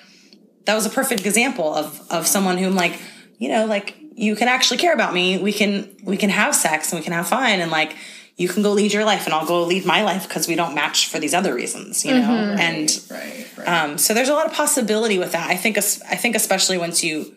[0.65, 2.99] that was a perfect example of of someone whom like
[3.37, 5.71] you know like you can actually care about me we can
[6.03, 7.95] we can have sex and we can have fun and like
[8.41, 10.73] you can go lead your life and I'll go lead my life because we don't
[10.73, 12.27] match for these other reasons, you know?
[12.27, 12.59] Mm-hmm.
[12.59, 13.67] And Right, right.
[13.67, 15.49] um, so there's a lot of possibility with that.
[15.49, 17.35] I think, I think especially once you,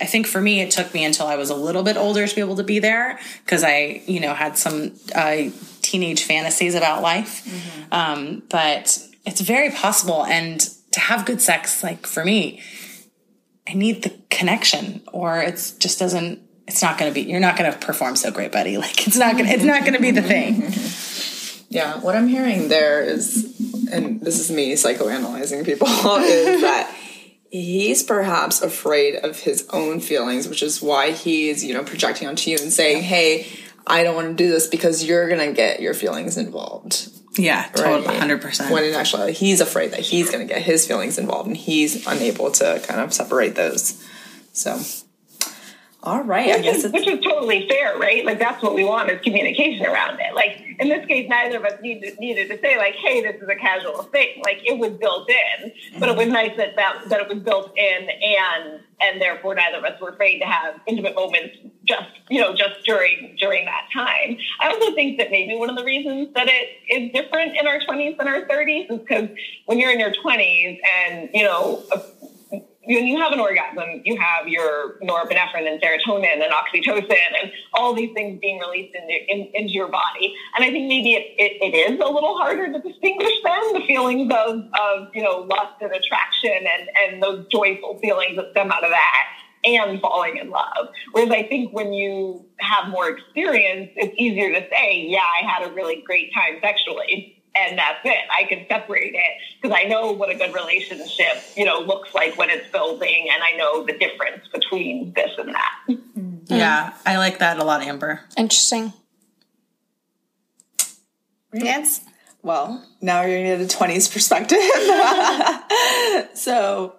[0.00, 2.34] I think for me, it took me until I was a little bit older to
[2.34, 5.50] be able to be there because I, you know, had some uh,
[5.82, 7.46] teenage fantasies about life.
[7.92, 10.24] Um, but it's very possible.
[10.24, 10.60] And
[10.92, 12.62] to have good sex, like for me,
[13.68, 17.56] I need the connection or it's just doesn't, it's not going to be, you're not
[17.56, 18.76] going to perform so great, buddy.
[18.86, 20.72] Like it's not going to, it's not going to be the thing.
[21.68, 23.60] Yeah, what I'm hearing there is,
[23.90, 25.88] and this is me psychoanalyzing people,
[26.20, 26.94] is that
[27.50, 32.50] he's perhaps afraid of his own feelings, which is why he's, you know, projecting onto
[32.50, 33.46] you and saying, hey,
[33.86, 37.10] I don't want to do this because you're going to get your feelings involved.
[37.36, 37.74] Yeah, Right?
[37.74, 38.14] totally.
[38.16, 38.70] 100%.
[38.70, 42.06] When in actuality, he's afraid that he's going to get his feelings involved and he's
[42.06, 44.02] unable to kind of separate those.
[44.52, 44.80] So,
[46.06, 46.92] all right, I guess it's.
[46.92, 48.24] which is totally fair, right?
[48.24, 50.36] Like that's what we want is communication around it.
[50.36, 53.48] Like in this case, neither of us needed needed to say like, "Hey, this is
[53.48, 57.20] a casual thing." Like it was built in, but it was nice that that, that
[57.22, 61.14] it was built in, and and therefore neither of us were afraid to have intimate
[61.16, 64.38] moments just you know just during during that time.
[64.60, 67.80] I also think that maybe one of the reasons that it is different in our
[67.84, 69.28] twenties than our thirties is because
[69.64, 71.82] when you're in your twenties and you know.
[71.90, 72.00] A,
[72.86, 77.94] when you have an orgasm, you have your norepinephrine and serotonin and oxytocin and all
[77.94, 80.32] these things being released into, in, into your body.
[80.56, 83.84] And I think maybe it, it, it is a little harder to distinguish then the
[83.86, 88.70] feelings of, of you know, lust and attraction and, and those joyful feelings that stem
[88.70, 89.22] out of that
[89.64, 90.88] and falling in love.
[91.10, 95.68] Whereas I think when you have more experience, it's easier to say, yeah, I had
[95.68, 98.24] a really great time sexually and that's it.
[98.30, 102.36] I can separate it because I know what a good relationship, you know, looks like
[102.36, 105.74] when it's building, and I know the difference between this and that.
[105.88, 106.36] Mm-hmm.
[106.46, 108.20] Yeah, I like that a lot, Amber.
[108.36, 108.92] Interesting.
[111.52, 112.02] Yes.
[112.42, 114.58] Well, now you're gonna get a 20s perspective.
[116.36, 116.94] so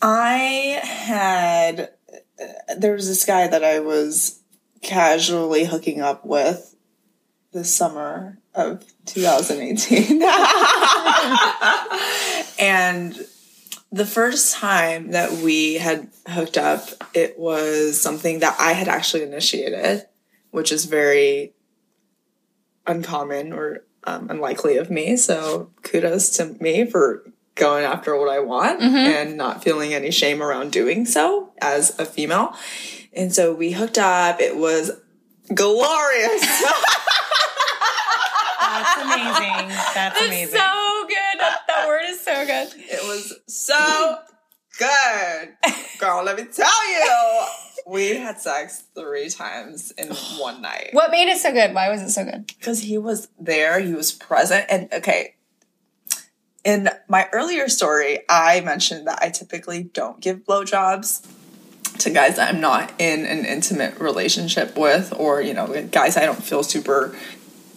[0.00, 1.90] I had
[2.40, 4.40] uh, there was this guy that I was
[4.80, 6.71] casually hooking up with
[7.52, 10.22] this summer of 2018.
[12.58, 13.14] and
[13.90, 19.22] the first time that we had hooked up, it was something that I had actually
[19.22, 20.06] initiated,
[20.50, 21.52] which is very
[22.86, 25.16] uncommon or um, unlikely of me.
[25.16, 27.22] So kudos to me for
[27.54, 32.06] going after what I want and not feeling any shame around doing so as a
[32.06, 32.56] female.
[33.12, 34.40] And so we hooked up.
[34.40, 34.90] It was
[35.54, 36.64] glorious.
[39.08, 39.68] That's amazing.
[39.94, 40.58] That's amazing.
[40.58, 41.40] So good.
[41.40, 42.68] That, that word is so good.
[42.76, 44.18] it was so
[44.78, 45.48] good.
[45.98, 47.46] Girl, let me tell you.
[47.86, 50.90] We had sex three times in one night.
[50.92, 51.74] What made it so good?
[51.74, 52.46] Why was it so good?
[52.46, 54.66] because he was there, he was present.
[54.70, 55.34] And okay,
[56.64, 61.26] in my earlier story, I mentioned that I typically don't give blowjobs
[61.98, 66.24] to guys that I'm not in an intimate relationship with, or you know, guys I
[66.24, 67.16] don't feel super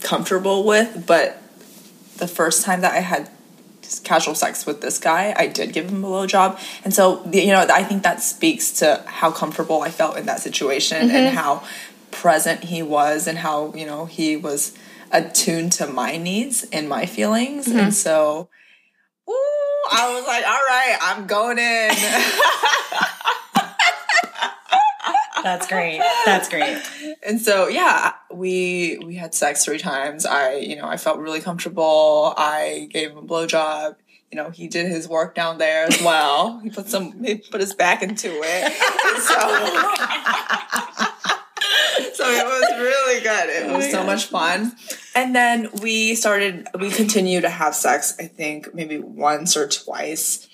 [0.05, 1.05] comfortable with.
[1.05, 1.41] But
[2.17, 3.29] the first time that I had
[4.03, 6.59] casual sex with this guy, I did give him a low job.
[6.83, 10.39] and so you know, I think that speaks to how comfortable I felt in that
[10.39, 11.35] situation and mm-hmm.
[11.35, 11.63] how
[12.11, 14.77] present he was, and how you know he was
[15.11, 17.89] attuned to my needs and my feelings, and mm-hmm.
[17.89, 18.49] so.
[19.27, 21.89] Ooh, I was like, all right, I'm going in.
[25.45, 26.01] That's great.
[26.25, 26.81] That's great.
[27.23, 30.25] and so yeah we we had sex three times.
[30.25, 32.33] I you know i felt really comfortable.
[32.35, 33.97] I gave him a blowjob.
[34.31, 36.57] You know he did his work down there as well.
[36.63, 38.73] He put some he put his back into it.
[39.21, 39.33] So
[42.15, 43.49] so it was really good.
[43.49, 44.71] It was so oh much fun.
[45.13, 50.47] And then we started we continued to have sex i think maybe once or twice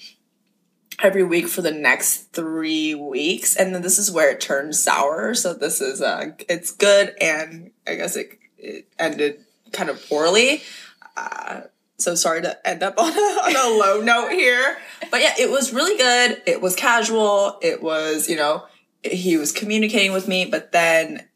[1.01, 5.33] every week for the next three weeks and then this is where it turned sour.
[5.33, 9.39] So this is uh it's good and i guess it, it ended
[9.71, 10.61] kind of poorly.
[11.17, 11.61] Uh
[11.97, 14.77] so sorry to end up on a, on a low note here.
[15.09, 16.41] But yeah it was really good.
[16.45, 17.57] It was casual.
[17.61, 18.65] It was you know
[19.03, 21.27] he was communicating with me but then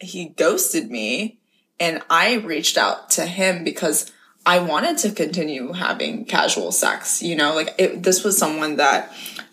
[0.00, 1.38] he ghosted me
[1.78, 4.10] and i reached out to him because
[4.44, 9.12] I wanted to continue having casual sex, you know, like it, this was someone that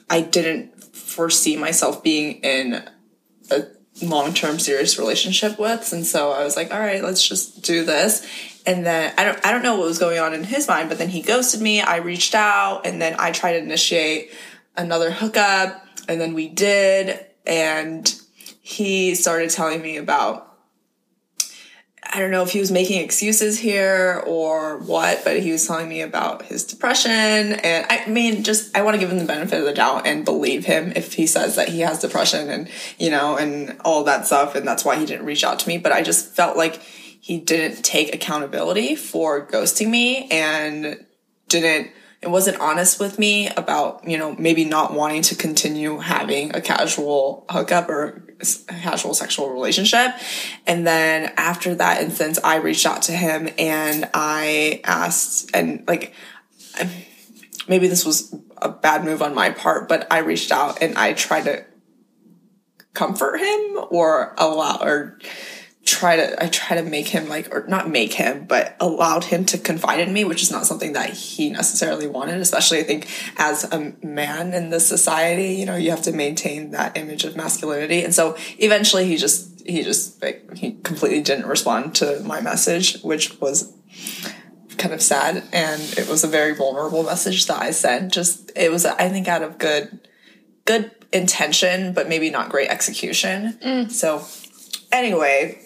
[0.10, 2.90] I didn't foresee myself being in
[3.52, 3.64] a
[4.02, 5.94] long term serious relationship with.
[5.94, 8.26] And so I was like, all right, let's just do this.
[8.66, 10.98] And then I don't I don't know what was going on in his mind, but
[10.98, 11.82] then he ghosted me.
[11.82, 14.32] I reached out and then I tried to initiate
[14.76, 18.14] another hookup and then we did and
[18.62, 20.49] he started telling me about
[22.12, 25.88] I don't know if he was making excuses here or what, but he was telling
[25.88, 27.12] me about his depression.
[27.12, 30.26] And I mean, just, I want to give him the benefit of the doubt and
[30.26, 34.26] believe him if he says that he has depression and, you know, and all that
[34.26, 34.56] stuff.
[34.56, 35.78] And that's why he didn't reach out to me.
[35.78, 41.06] But I just felt like he didn't take accountability for ghosting me and
[41.48, 41.92] didn't
[42.22, 46.60] it wasn't honest with me about, you know, maybe not wanting to continue having a
[46.60, 48.24] casual hookup or
[48.68, 50.12] casual sexual relationship.
[50.68, 56.14] And then after that instance, I reached out to him and I asked, and like,
[57.68, 61.14] maybe this was a bad move on my part, but I reached out and I
[61.14, 61.66] tried to
[62.94, 65.20] comfort him or allow, or
[66.00, 69.44] try to I try to make him like or not make him but allowed him
[69.46, 73.08] to confide in me which is not something that he necessarily wanted especially I think
[73.38, 77.36] as a man in this society you know you have to maintain that image of
[77.36, 78.04] masculinity.
[78.04, 83.02] And so eventually he just he just like he completely didn't respond to my message
[83.02, 83.74] which was
[84.78, 85.44] kind of sad.
[85.52, 88.14] And it was a very vulnerable message that I sent.
[88.14, 90.08] Just it was I think out of good
[90.64, 93.60] good intention but maybe not great execution.
[93.62, 93.92] Mm.
[93.92, 94.24] so
[94.94, 95.66] anyway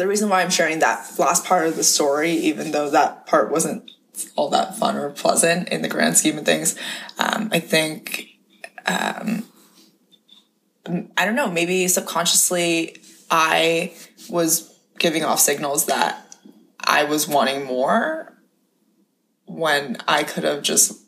[0.00, 3.50] the reason why I'm sharing that last part of the story, even though that part
[3.50, 3.90] wasn't
[4.34, 6.74] all that fun or pleasant in the grand scheme of things,
[7.18, 8.28] um, I think,
[8.86, 9.44] um,
[11.18, 12.96] I don't know, maybe subconsciously
[13.30, 13.92] I
[14.30, 16.34] was giving off signals that
[16.80, 18.38] I was wanting more
[19.44, 20.98] when I could have just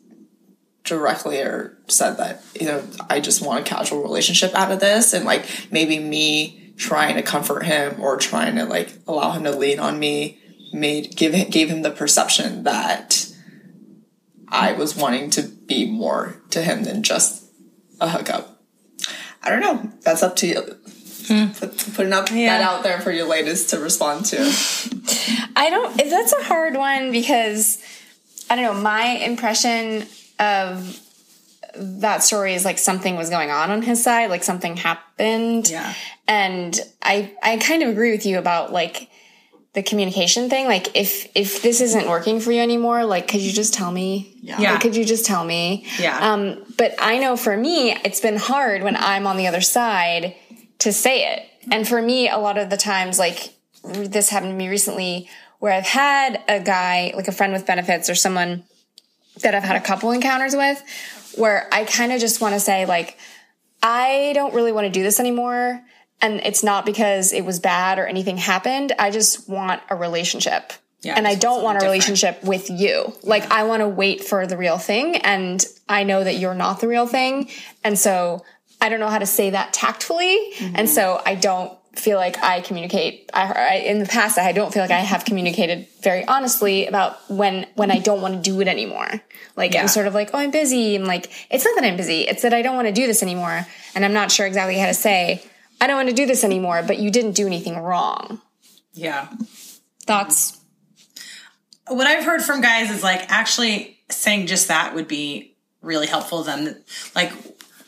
[0.83, 5.13] directly or said that, you know, I just want a casual relationship out of this
[5.13, 9.51] and like maybe me trying to comfort him or trying to like allow him to
[9.51, 10.39] lean on me
[10.73, 13.31] made give gave him the perception that
[14.47, 17.43] I was wanting to be more to him than just
[17.99, 18.61] a hookup.
[19.41, 19.91] I don't know.
[20.01, 20.61] That's up to you.
[21.27, 21.47] Hmm.
[21.53, 24.37] Put, putting up that out there for your ladies to respond to.
[25.55, 25.95] I don't.
[25.97, 27.81] That's a hard one because
[28.49, 28.81] I don't know.
[28.81, 30.05] My impression
[30.39, 30.99] of
[31.75, 35.69] that story is like something was going on on his side, like something happened.
[35.69, 35.93] Yeah.
[36.27, 39.09] And I I kind of agree with you about like
[39.73, 40.67] the communication thing.
[40.67, 44.37] Like if if this isn't working for you anymore, like could you just tell me?
[44.41, 44.59] Yeah.
[44.59, 44.71] Yeah.
[44.73, 45.85] Like, could you just tell me?
[45.99, 46.33] Yeah.
[46.33, 50.35] Um, but I know for me, it's been hard when I'm on the other side
[50.79, 51.47] to say it.
[51.71, 55.73] And for me, a lot of the times, like this happened to me recently, where
[55.73, 58.65] I've had a guy, like a friend with benefits or someone
[59.41, 60.81] that I've had a couple encounters with,
[61.37, 63.17] where I kind of just want to say, like,
[63.81, 65.81] I don't really want to do this anymore.
[66.21, 68.93] And it's not because it was bad or anything happened.
[68.97, 70.71] I just want a relationship.
[71.01, 73.13] Yeah, and I don't want a something relationship with you.
[73.23, 75.17] Like, I want to wait for the real thing.
[75.17, 77.49] And I know that you're not the real thing.
[77.83, 78.45] And so
[78.79, 80.53] I don't know how to say that tactfully.
[80.61, 83.29] And so I don't feel like I communicate.
[83.33, 87.17] I, I, in the past, I don't feel like I have communicated very honestly about
[87.29, 89.09] when, when I don't want to do it anymore.
[89.55, 90.95] Like, I'm sort of like, oh, I'm busy.
[90.95, 92.21] And like, it's not that I'm busy.
[92.21, 93.67] It's that I don't want to do this anymore.
[93.93, 95.43] And I'm not sure exactly how to say,
[95.79, 98.41] I don't want to do this anymore, but you didn't do anything wrong.
[98.93, 99.29] Yeah.
[100.01, 100.59] Thoughts?
[101.87, 106.43] What I've heard from guys is like actually saying just that would be really helpful
[106.43, 106.81] Then.
[107.13, 107.31] Like,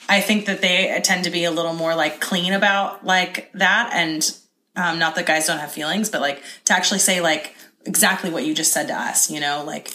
[0.07, 3.91] I think that they tend to be a little more like clean about like that.
[3.93, 4.37] And
[4.75, 8.45] um, not that guys don't have feelings, but like to actually say like exactly what
[8.45, 9.91] you just said to us, you know, like,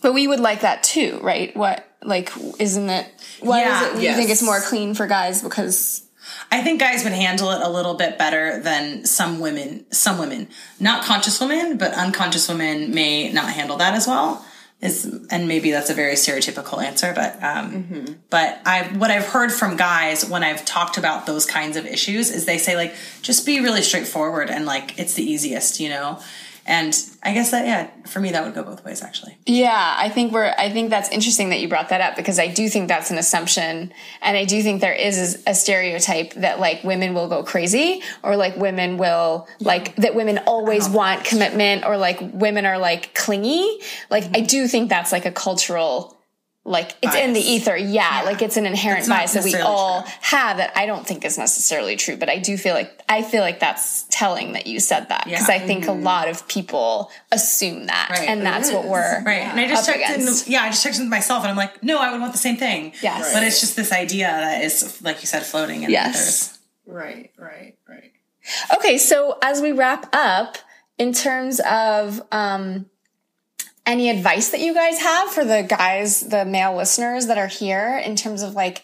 [0.00, 1.54] But we would like that too, right?
[1.56, 3.06] What, like, isn't it?
[3.40, 3.96] Why Yeah, is it?
[3.96, 4.16] You yes.
[4.16, 6.06] think it's more clean for guys because
[6.50, 9.84] I think guys would handle it a little bit better than some women.
[9.92, 10.48] Some women,
[10.80, 14.44] not conscious women, but unconscious women may not handle that as well.
[14.82, 19.52] Is and maybe that's a very stereotypical answer, but um, but I what I've heard
[19.52, 23.46] from guys when I've talked about those kinds of issues is they say like just
[23.46, 26.20] be really straightforward and like it's the easiest, you know.
[26.64, 29.36] And I guess that yeah, for me that would go both ways actually.
[29.46, 30.54] Yeah, I think we're.
[30.56, 33.18] I think that's interesting that you brought that up because I do think that's an
[33.18, 38.02] assumption, and I do think there is a stereotype that like women will go crazy,
[38.22, 43.12] or like women will like that women always want commitment, or like women are like
[43.14, 43.80] clingy.
[44.08, 46.16] Like I do think that's like a cultural.
[46.64, 50.02] Like it's in the ether, yeah, Like it's an inherent It's bias that we all
[50.02, 50.12] true.
[50.20, 53.40] have that I don't think is necessarily true, but I do feel like I feel
[53.40, 55.56] like that's telling that you said that because Yeah.
[55.56, 58.28] I think a lot of people assume that, Right.
[58.28, 59.40] and that's what we're Right.
[59.42, 60.46] And I just checked against.
[60.46, 62.32] in, yeah, I just checked in with myself and I'm like, no, I would want
[62.32, 62.92] the same thing.
[63.02, 63.32] Yes.
[63.32, 66.14] But it's just this idea that is, like you said, floating in Yes.
[66.14, 66.58] others.
[66.86, 68.12] Right, right, right.
[68.76, 70.58] Okay, so as we wrap up,
[70.98, 72.86] in terms of um,
[73.84, 78.00] any advice that you guys have for the guys, the male listeners that are here,
[78.04, 78.82] in terms of like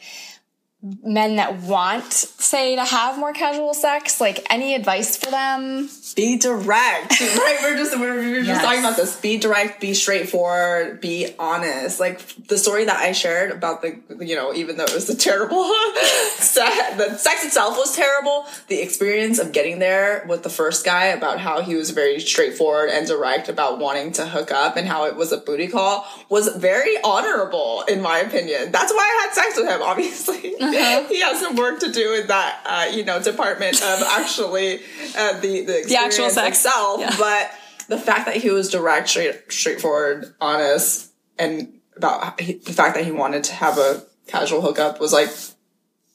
[0.80, 5.88] men that want, say, to have more casual sex, like any advice for them?
[6.14, 7.58] Be direct, right?
[7.62, 9.20] We're just we're, we're just talking about this.
[9.20, 11.98] Be direct, be straightforward, be honest.
[11.98, 15.16] Like the story that I shared about the, you know, even though it was a
[15.16, 18.46] terrible, the sex itself was terrible.
[18.68, 22.90] The experience of getting there with the first guy about how he was very straightforward
[22.90, 26.48] and direct about wanting to hook up and how it was a booty call was
[26.56, 28.70] very honorable in my opinion.
[28.70, 29.82] That's why I had sex with him.
[29.82, 30.54] Obviously,
[31.08, 34.80] he has some work to do in that, uh, you know, department of actually
[35.16, 36.58] uh, the the The actual experience sex.
[36.58, 37.14] itself, Yeah.
[37.18, 37.50] but
[37.88, 43.04] the fact that he was direct, straight, straightforward, honest, and about he, the fact that
[43.04, 45.30] he wanted to have a casual hookup was like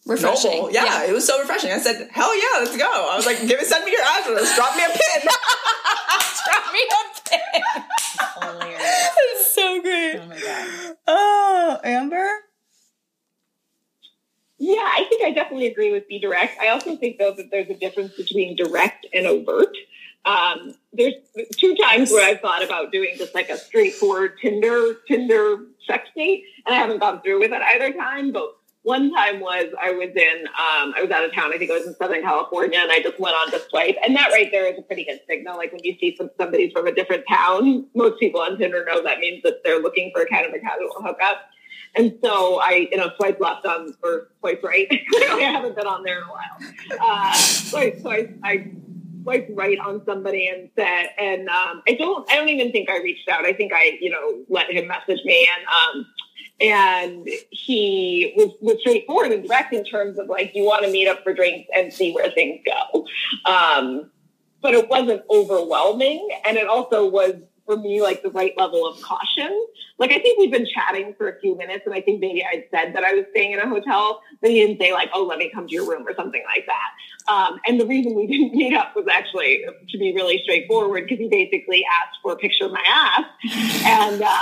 [0.06, 0.52] Refreshing.
[0.52, 0.72] noble.
[0.72, 1.72] Yeah, it was so refreshing.
[1.72, 4.54] I said, "Hell yeah, let's go!" I was like, "Give it, send me your address,
[4.56, 5.30] drop me a pin."
[6.46, 7.64] Drop me a pin.
[8.42, 8.82] Hilarious.
[9.18, 10.16] it's so great.
[10.20, 10.96] Oh my god.
[11.08, 12.28] Oh, Amber.
[14.64, 16.58] Yeah, I think I definitely agree with be direct.
[16.58, 19.76] I also think though that there's a difference between direct and overt.
[20.24, 21.16] Um, there's
[21.58, 26.46] two times where I've thought about doing just like a straightforward Tinder Tinder sex date,
[26.66, 28.32] and I haven't gone through with it either time.
[28.32, 31.54] But one time was I was in um, I was out of town.
[31.54, 34.16] I think I was in Southern California, and I just went on to swipe, and
[34.16, 35.58] that right there is a pretty good signal.
[35.58, 39.04] Like when you see some somebody's from a different town, most people on Tinder know
[39.04, 41.50] that means that they're looking for a kind of a casual hookup.
[41.96, 44.88] And so I, you know, swipe left on or swipe right.
[45.16, 47.00] I haven't been on there in a while.
[47.00, 48.72] Uh, so I, so I, I
[49.26, 53.30] right on somebody and said, and um, I don't, I don't even think I reached
[53.30, 53.46] out.
[53.46, 56.06] I think I, you know, let him message me, and um,
[56.62, 61.08] and he was, was straightforward and direct in terms of like, you want to meet
[61.08, 63.06] up for drinks and see where things go.
[63.46, 64.12] Um,
[64.62, 67.36] but it wasn't overwhelming, and it also was
[67.66, 69.66] for me like the right level of caution.
[69.98, 72.66] Like I think we've been chatting for a few minutes, and I think maybe I'd
[72.72, 75.38] said that I was staying in a hotel, but he didn't say like, "Oh, let
[75.38, 77.32] me come to your room" or something like that.
[77.32, 81.20] Um, and the reason we didn't meet up was actually to be really straightforward because
[81.20, 83.26] he basically asked for a picture of my ass,
[83.86, 84.40] and uh,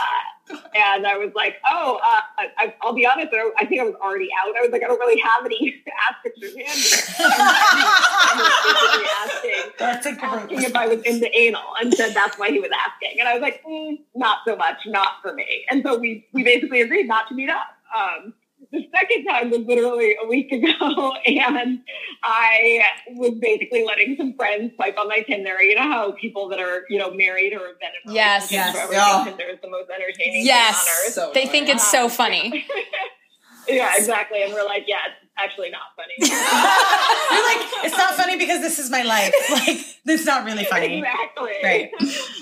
[0.76, 2.22] and I was like, "Oh, uh,
[2.58, 4.56] I, I'll be honest, I, I think I was already out.
[4.56, 9.08] I was like, I don't really have any ass pictures handy." And he was basically
[9.26, 13.20] asking asking if I was into anal and said that's why he was asking.
[13.20, 15.66] And I was like, mm, not so much, not for me.
[15.70, 17.68] And so we, we basically agreed not to meet up.
[17.95, 18.34] Um,
[18.72, 21.80] the second time was literally a week ago, and
[22.24, 25.62] I was basically letting some friends swipe on my Tinder.
[25.62, 28.52] You know how people that are, you know, married or have been in Yes.
[28.52, 28.76] relationships Yes.
[28.76, 29.24] forever Yeah.
[29.24, 30.84] think Tinder is the most entertaining Yes.
[30.84, 31.14] thing on earth.
[31.14, 32.66] So They think it's so funny.
[33.68, 34.44] yeah, exactly.
[34.44, 36.14] And we're like, yeah, it's actually not funny.
[36.20, 39.34] You're like, it's not funny because this is my life.
[39.52, 41.00] Like, it's not really funny.
[41.00, 41.52] Exactly.
[41.64, 41.92] Right.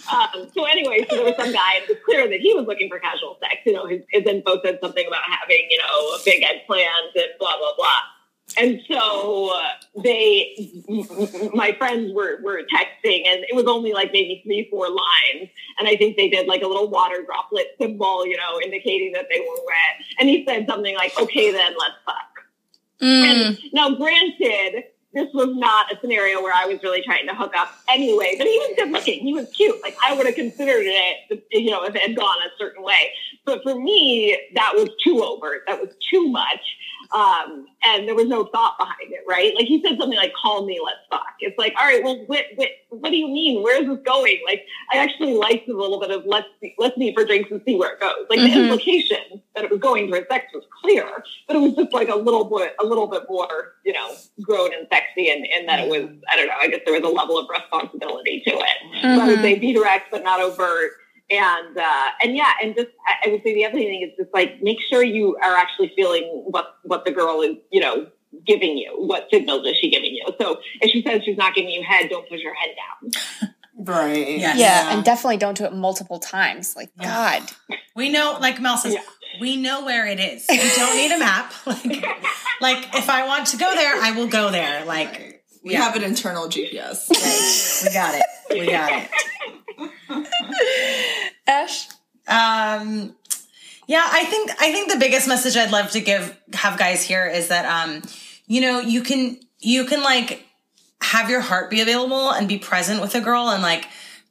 [0.09, 2.65] Um, so anyway, so there was some guy, and it was clear that he was
[2.65, 3.61] looking for casual sex.
[3.63, 7.25] You know, his, his info said something about having, you know, a big eggplant and
[7.37, 7.99] blah, blah, blah.
[8.57, 9.67] And so uh,
[10.01, 10.71] they,
[11.53, 15.49] my friends were, were texting and it was only like maybe three, four lines.
[15.77, 19.27] And I think they did like a little water droplet symbol, you know, indicating that
[19.29, 20.05] they were wet.
[20.19, 22.38] And he said something like, okay, then let's fuck.
[23.01, 23.23] Mm.
[23.23, 24.83] And now, granted,
[25.13, 28.45] this was not a scenario where I was really trying to hook up anyway, but
[28.45, 29.21] he was good looking.
[29.21, 29.81] He was cute.
[29.81, 33.11] Like, I would have considered it, you know, if it had gone a certain way.
[33.45, 35.63] But for me, that was too overt.
[35.67, 36.61] That was too much.
[37.11, 39.53] Um, and there was no thought behind it, right?
[39.55, 41.25] Like he said something like, call me, let's fuck.
[41.39, 43.63] It's like, all right, well, what, what, what do you mean?
[43.63, 44.39] Where's this going?
[44.45, 46.47] Like, I actually liked a little bit of let's,
[46.77, 48.27] let's meet for drinks and see where it goes.
[48.29, 48.53] Like Mhm.
[48.53, 52.09] the implication that it was going towards sex was clear, but it was just like
[52.09, 54.11] a little bit, a little bit more, you know,
[54.43, 55.31] grown and sexy.
[55.31, 57.47] And, and that it was, I don't know, I guess there was a level of
[57.49, 58.77] responsibility to it.
[59.15, 59.41] So I would Mhm.
[59.41, 60.91] say be direct, but not overt.
[61.31, 64.33] And uh, and yeah, and just I- I would say the other thing is just
[64.33, 68.07] like make sure you are actually feeling what what the girl is, you know,
[68.47, 68.93] giving you.
[68.97, 70.25] What signals is she giving you?
[70.41, 73.49] So if she says she's not giving you head, don't push her head down.
[73.81, 74.37] Right.
[74.37, 74.57] Yes.
[74.59, 76.75] Yeah, and definitely don't do it multiple times.
[76.75, 77.39] Like, Yeah.
[77.39, 77.77] God.
[77.95, 78.99] We know, like Mel says, Yeah.
[79.39, 80.45] we know where it is.
[80.49, 81.53] We don't need a map.
[81.65, 81.85] Like,
[82.59, 84.83] like if I want to go there, I will go there.
[84.83, 85.83] Like, We Yeah.
[85.83, 87.09] have an internal GPS.
[87.83, 88.23] we got it.
[88.49, 90.27] We got it.
[91.47, 91.87] Ash?
[92.27, 93.15] Um,
[93.87, 97.25] yeah, I think I think the biggest message I'd love to give have guys here
[97.25, 98.03] is that um,
[98.47, 100.45] you know, you can you can like
[101.01, 103.85] have your heart be available and be present with a girl and like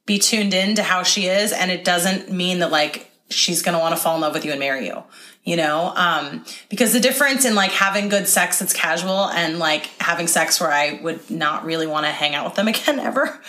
[0.07, 3.75] be tuned in to how she is, and it doesn't mean that like she's going
[3.75, 5.03] to want to fall in love with you and marry you
[5.45, 9.87] you know um because the difference in like having good sex that's casual and like
[10.01, 13.41] having sex where i would not really want to hang out with them again ever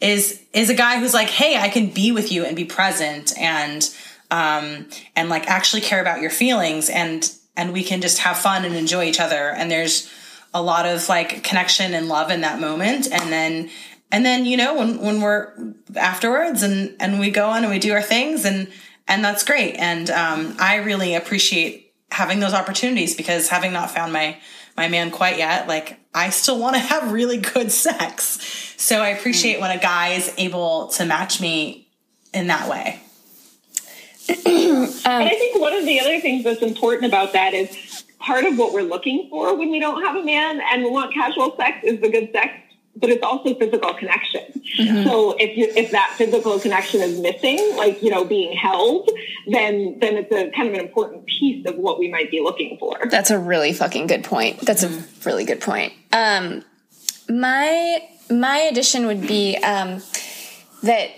[0.00, 3.36] is is a guy who's like hey i can be with you and be present
[3.38, 3.94] and
[4.30, 4.86] um
[5.16, 8.74] and like actually care about your feelings and and we can just have fun and
[8.74, 9.50] enjoy each other.
[9.50, 10.08] And there's
[10.54, 13.08] a lot of like connection and love in that moment.
[13.12, 13.68] And then
[14.10, 15.52] and then you know when when we're
[15.96, 18.70] afterwards and and we go on and we do our things and
[19.08, 19.74] and that's great.
[19.76, 24.36] And um, i really appreciate having those opportunities because having not found my
[24.76, 28.74] my man quite yet like i still want to have really good sex.
[28.76, 31.88] So i appreciate when a guy is able to match me
[32.32, 33.00] in that way.
[35.04, 38.58] And i think one of the other things that's important about that is part of
[38.58, 41.78] what we're looking for when we don't have a man and we want casual sex
[41.82, 42.52] is the good sex
[43.00, 44.42] but it's also physical connection.
[44.78, 45.08] Mm-hmm.
[45.08, 49.08] So if you, if that physical connection is missing, like you know, being held,
[49.46, 52.76] then then it's a kind of an important piece of what we might be looking
[52.78, 52.98] for.
[53.08, 54.60] That's a really fucking good point.
[54.60, 54.98] That's mm-hmm.
[54.98, 55.92] a really good point.
[56.12, 56.64] Um,
[57.28, 60.02] my my addition would be um,
[60.82, 61.10] that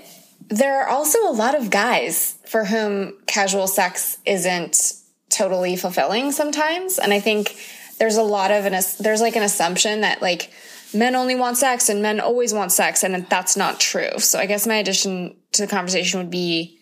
[0.48, 4.92] there are also a lot of guys for whom casual sex isn't
[5.28, 7.56] totally fulfilling sometimes, and I think
[7.98, 10.50] there's a lot of an there's like an assumption that like
[10.94, 14.18] men only want sex and men always want sex and that's not true.
[14.18, 16.78] So I guess my addition to the conversation would be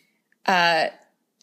[0.47, 0.89] uh,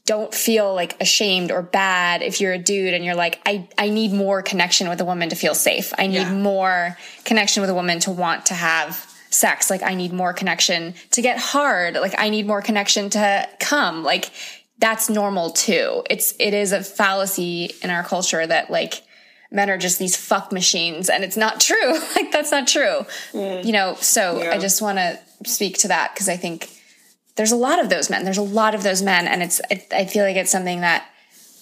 [0.05, 3.89] don't feel like ashamed or bad if you're a dude and you're like I I
[3.89, 5.93] need more connection with a woman to feel safe.
[5.97, 6.33] I need yeah.
[6.33, 9.69] more connection with a woman to want to have sex.
[9.69, 11.95] Like I need more connection to get hard.
[11.95, 14.03] Like I need more connection to come.
[14.03, 14.31] Like
[14.77, 16.03] that's normal too.
[16.09, 19.03] It's it is a fallacy in our culture that like
[19.51, 21.93] men are just these fuck machines and it's not true.
[22.15, 23.05] like that's not true.
[23.31, 23.65] Mm.
[23.65, 24.51] You know, so yeah.
[24.51, 26.69] I just want to speak to that because I think
[27.35, 28.23] there's a lot of those men.
[28.23, 31.07] There's a lot of those men and it's I, I feel like it's something that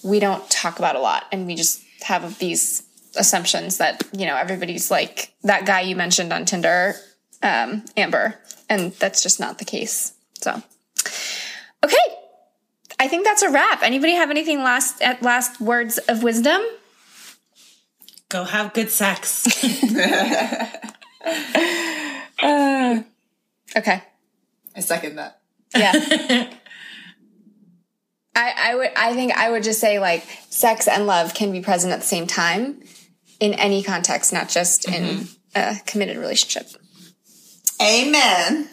[0.02, 2.82] we don't talk about a lot and we just have these
[3.16, 6.94] assumptions that, you know, everybody's like that guy you mentioned on Tinder,
[7.42, 10.12] um, Amber, and that's just not the case.
[10.40, 10.62] So,
[11.82, 11.96] okay.
[12.98, 13.82] I think that's a wrap.
[13.82, 16.62] Anybody have anything last at last words of wisdom?
[18.34, 19.46] Go have good sex.
[22.42, 23.02] uh,
[23.76, 24.02] okay.
[24.74, 25.40] I second that.
[25.72, 25.92] Yeah.
[28.34, 31.60] I, I would I think I would just say like sex and love can be
[31.60, 32.82] present at the same time
[33.38, 35.04] in any context, not just mm-hmm.
[35.04, 36.66] in a committed relationship.
[37.80, 38.68] Amen.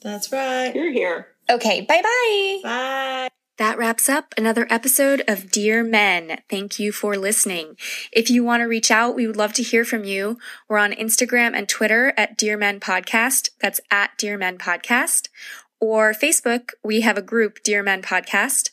[0.00, 0.74] That's right.
[0.74, 1.26] You're here.
[1.50, 2.60] Okay, bye-bye.
[2.62, 3.28] Bye.
[3.62, 6.40] That wraps up another episode of Dear Men.
[6.50, 7.76] Thank you for listening.
[8.10, 10.36] If you want to reach out, we would love to hear from you.
[10.68, 13.50] We're on Instagram and Twitter at Dear Men Podcast.
[13.60, 15.28] That's at Dear Men Podcast.
[15.78, 18.70] Or Facebook, we have a group, Dear Men Podcast.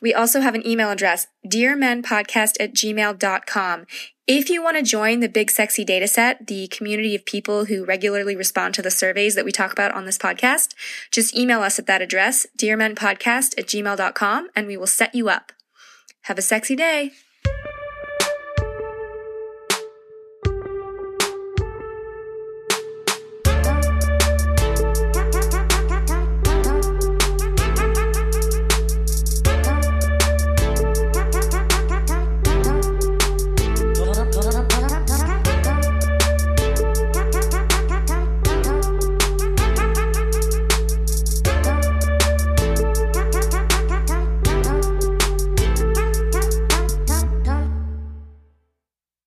[0.00, 3.86] We also have an email address, dearmenpodcast at gmail.com.
[4.30, 8.36] If you want to join the Big Sexy Dataset, the community of people who regularly
[8.36, 10.74] respond to the surveys that we talk about on this podcast,
[11.10, 15.52] just email us at that address, dearmenpodcast at gmail.com, and we will set you up.
[16.24, 17.12] Have a sexy day.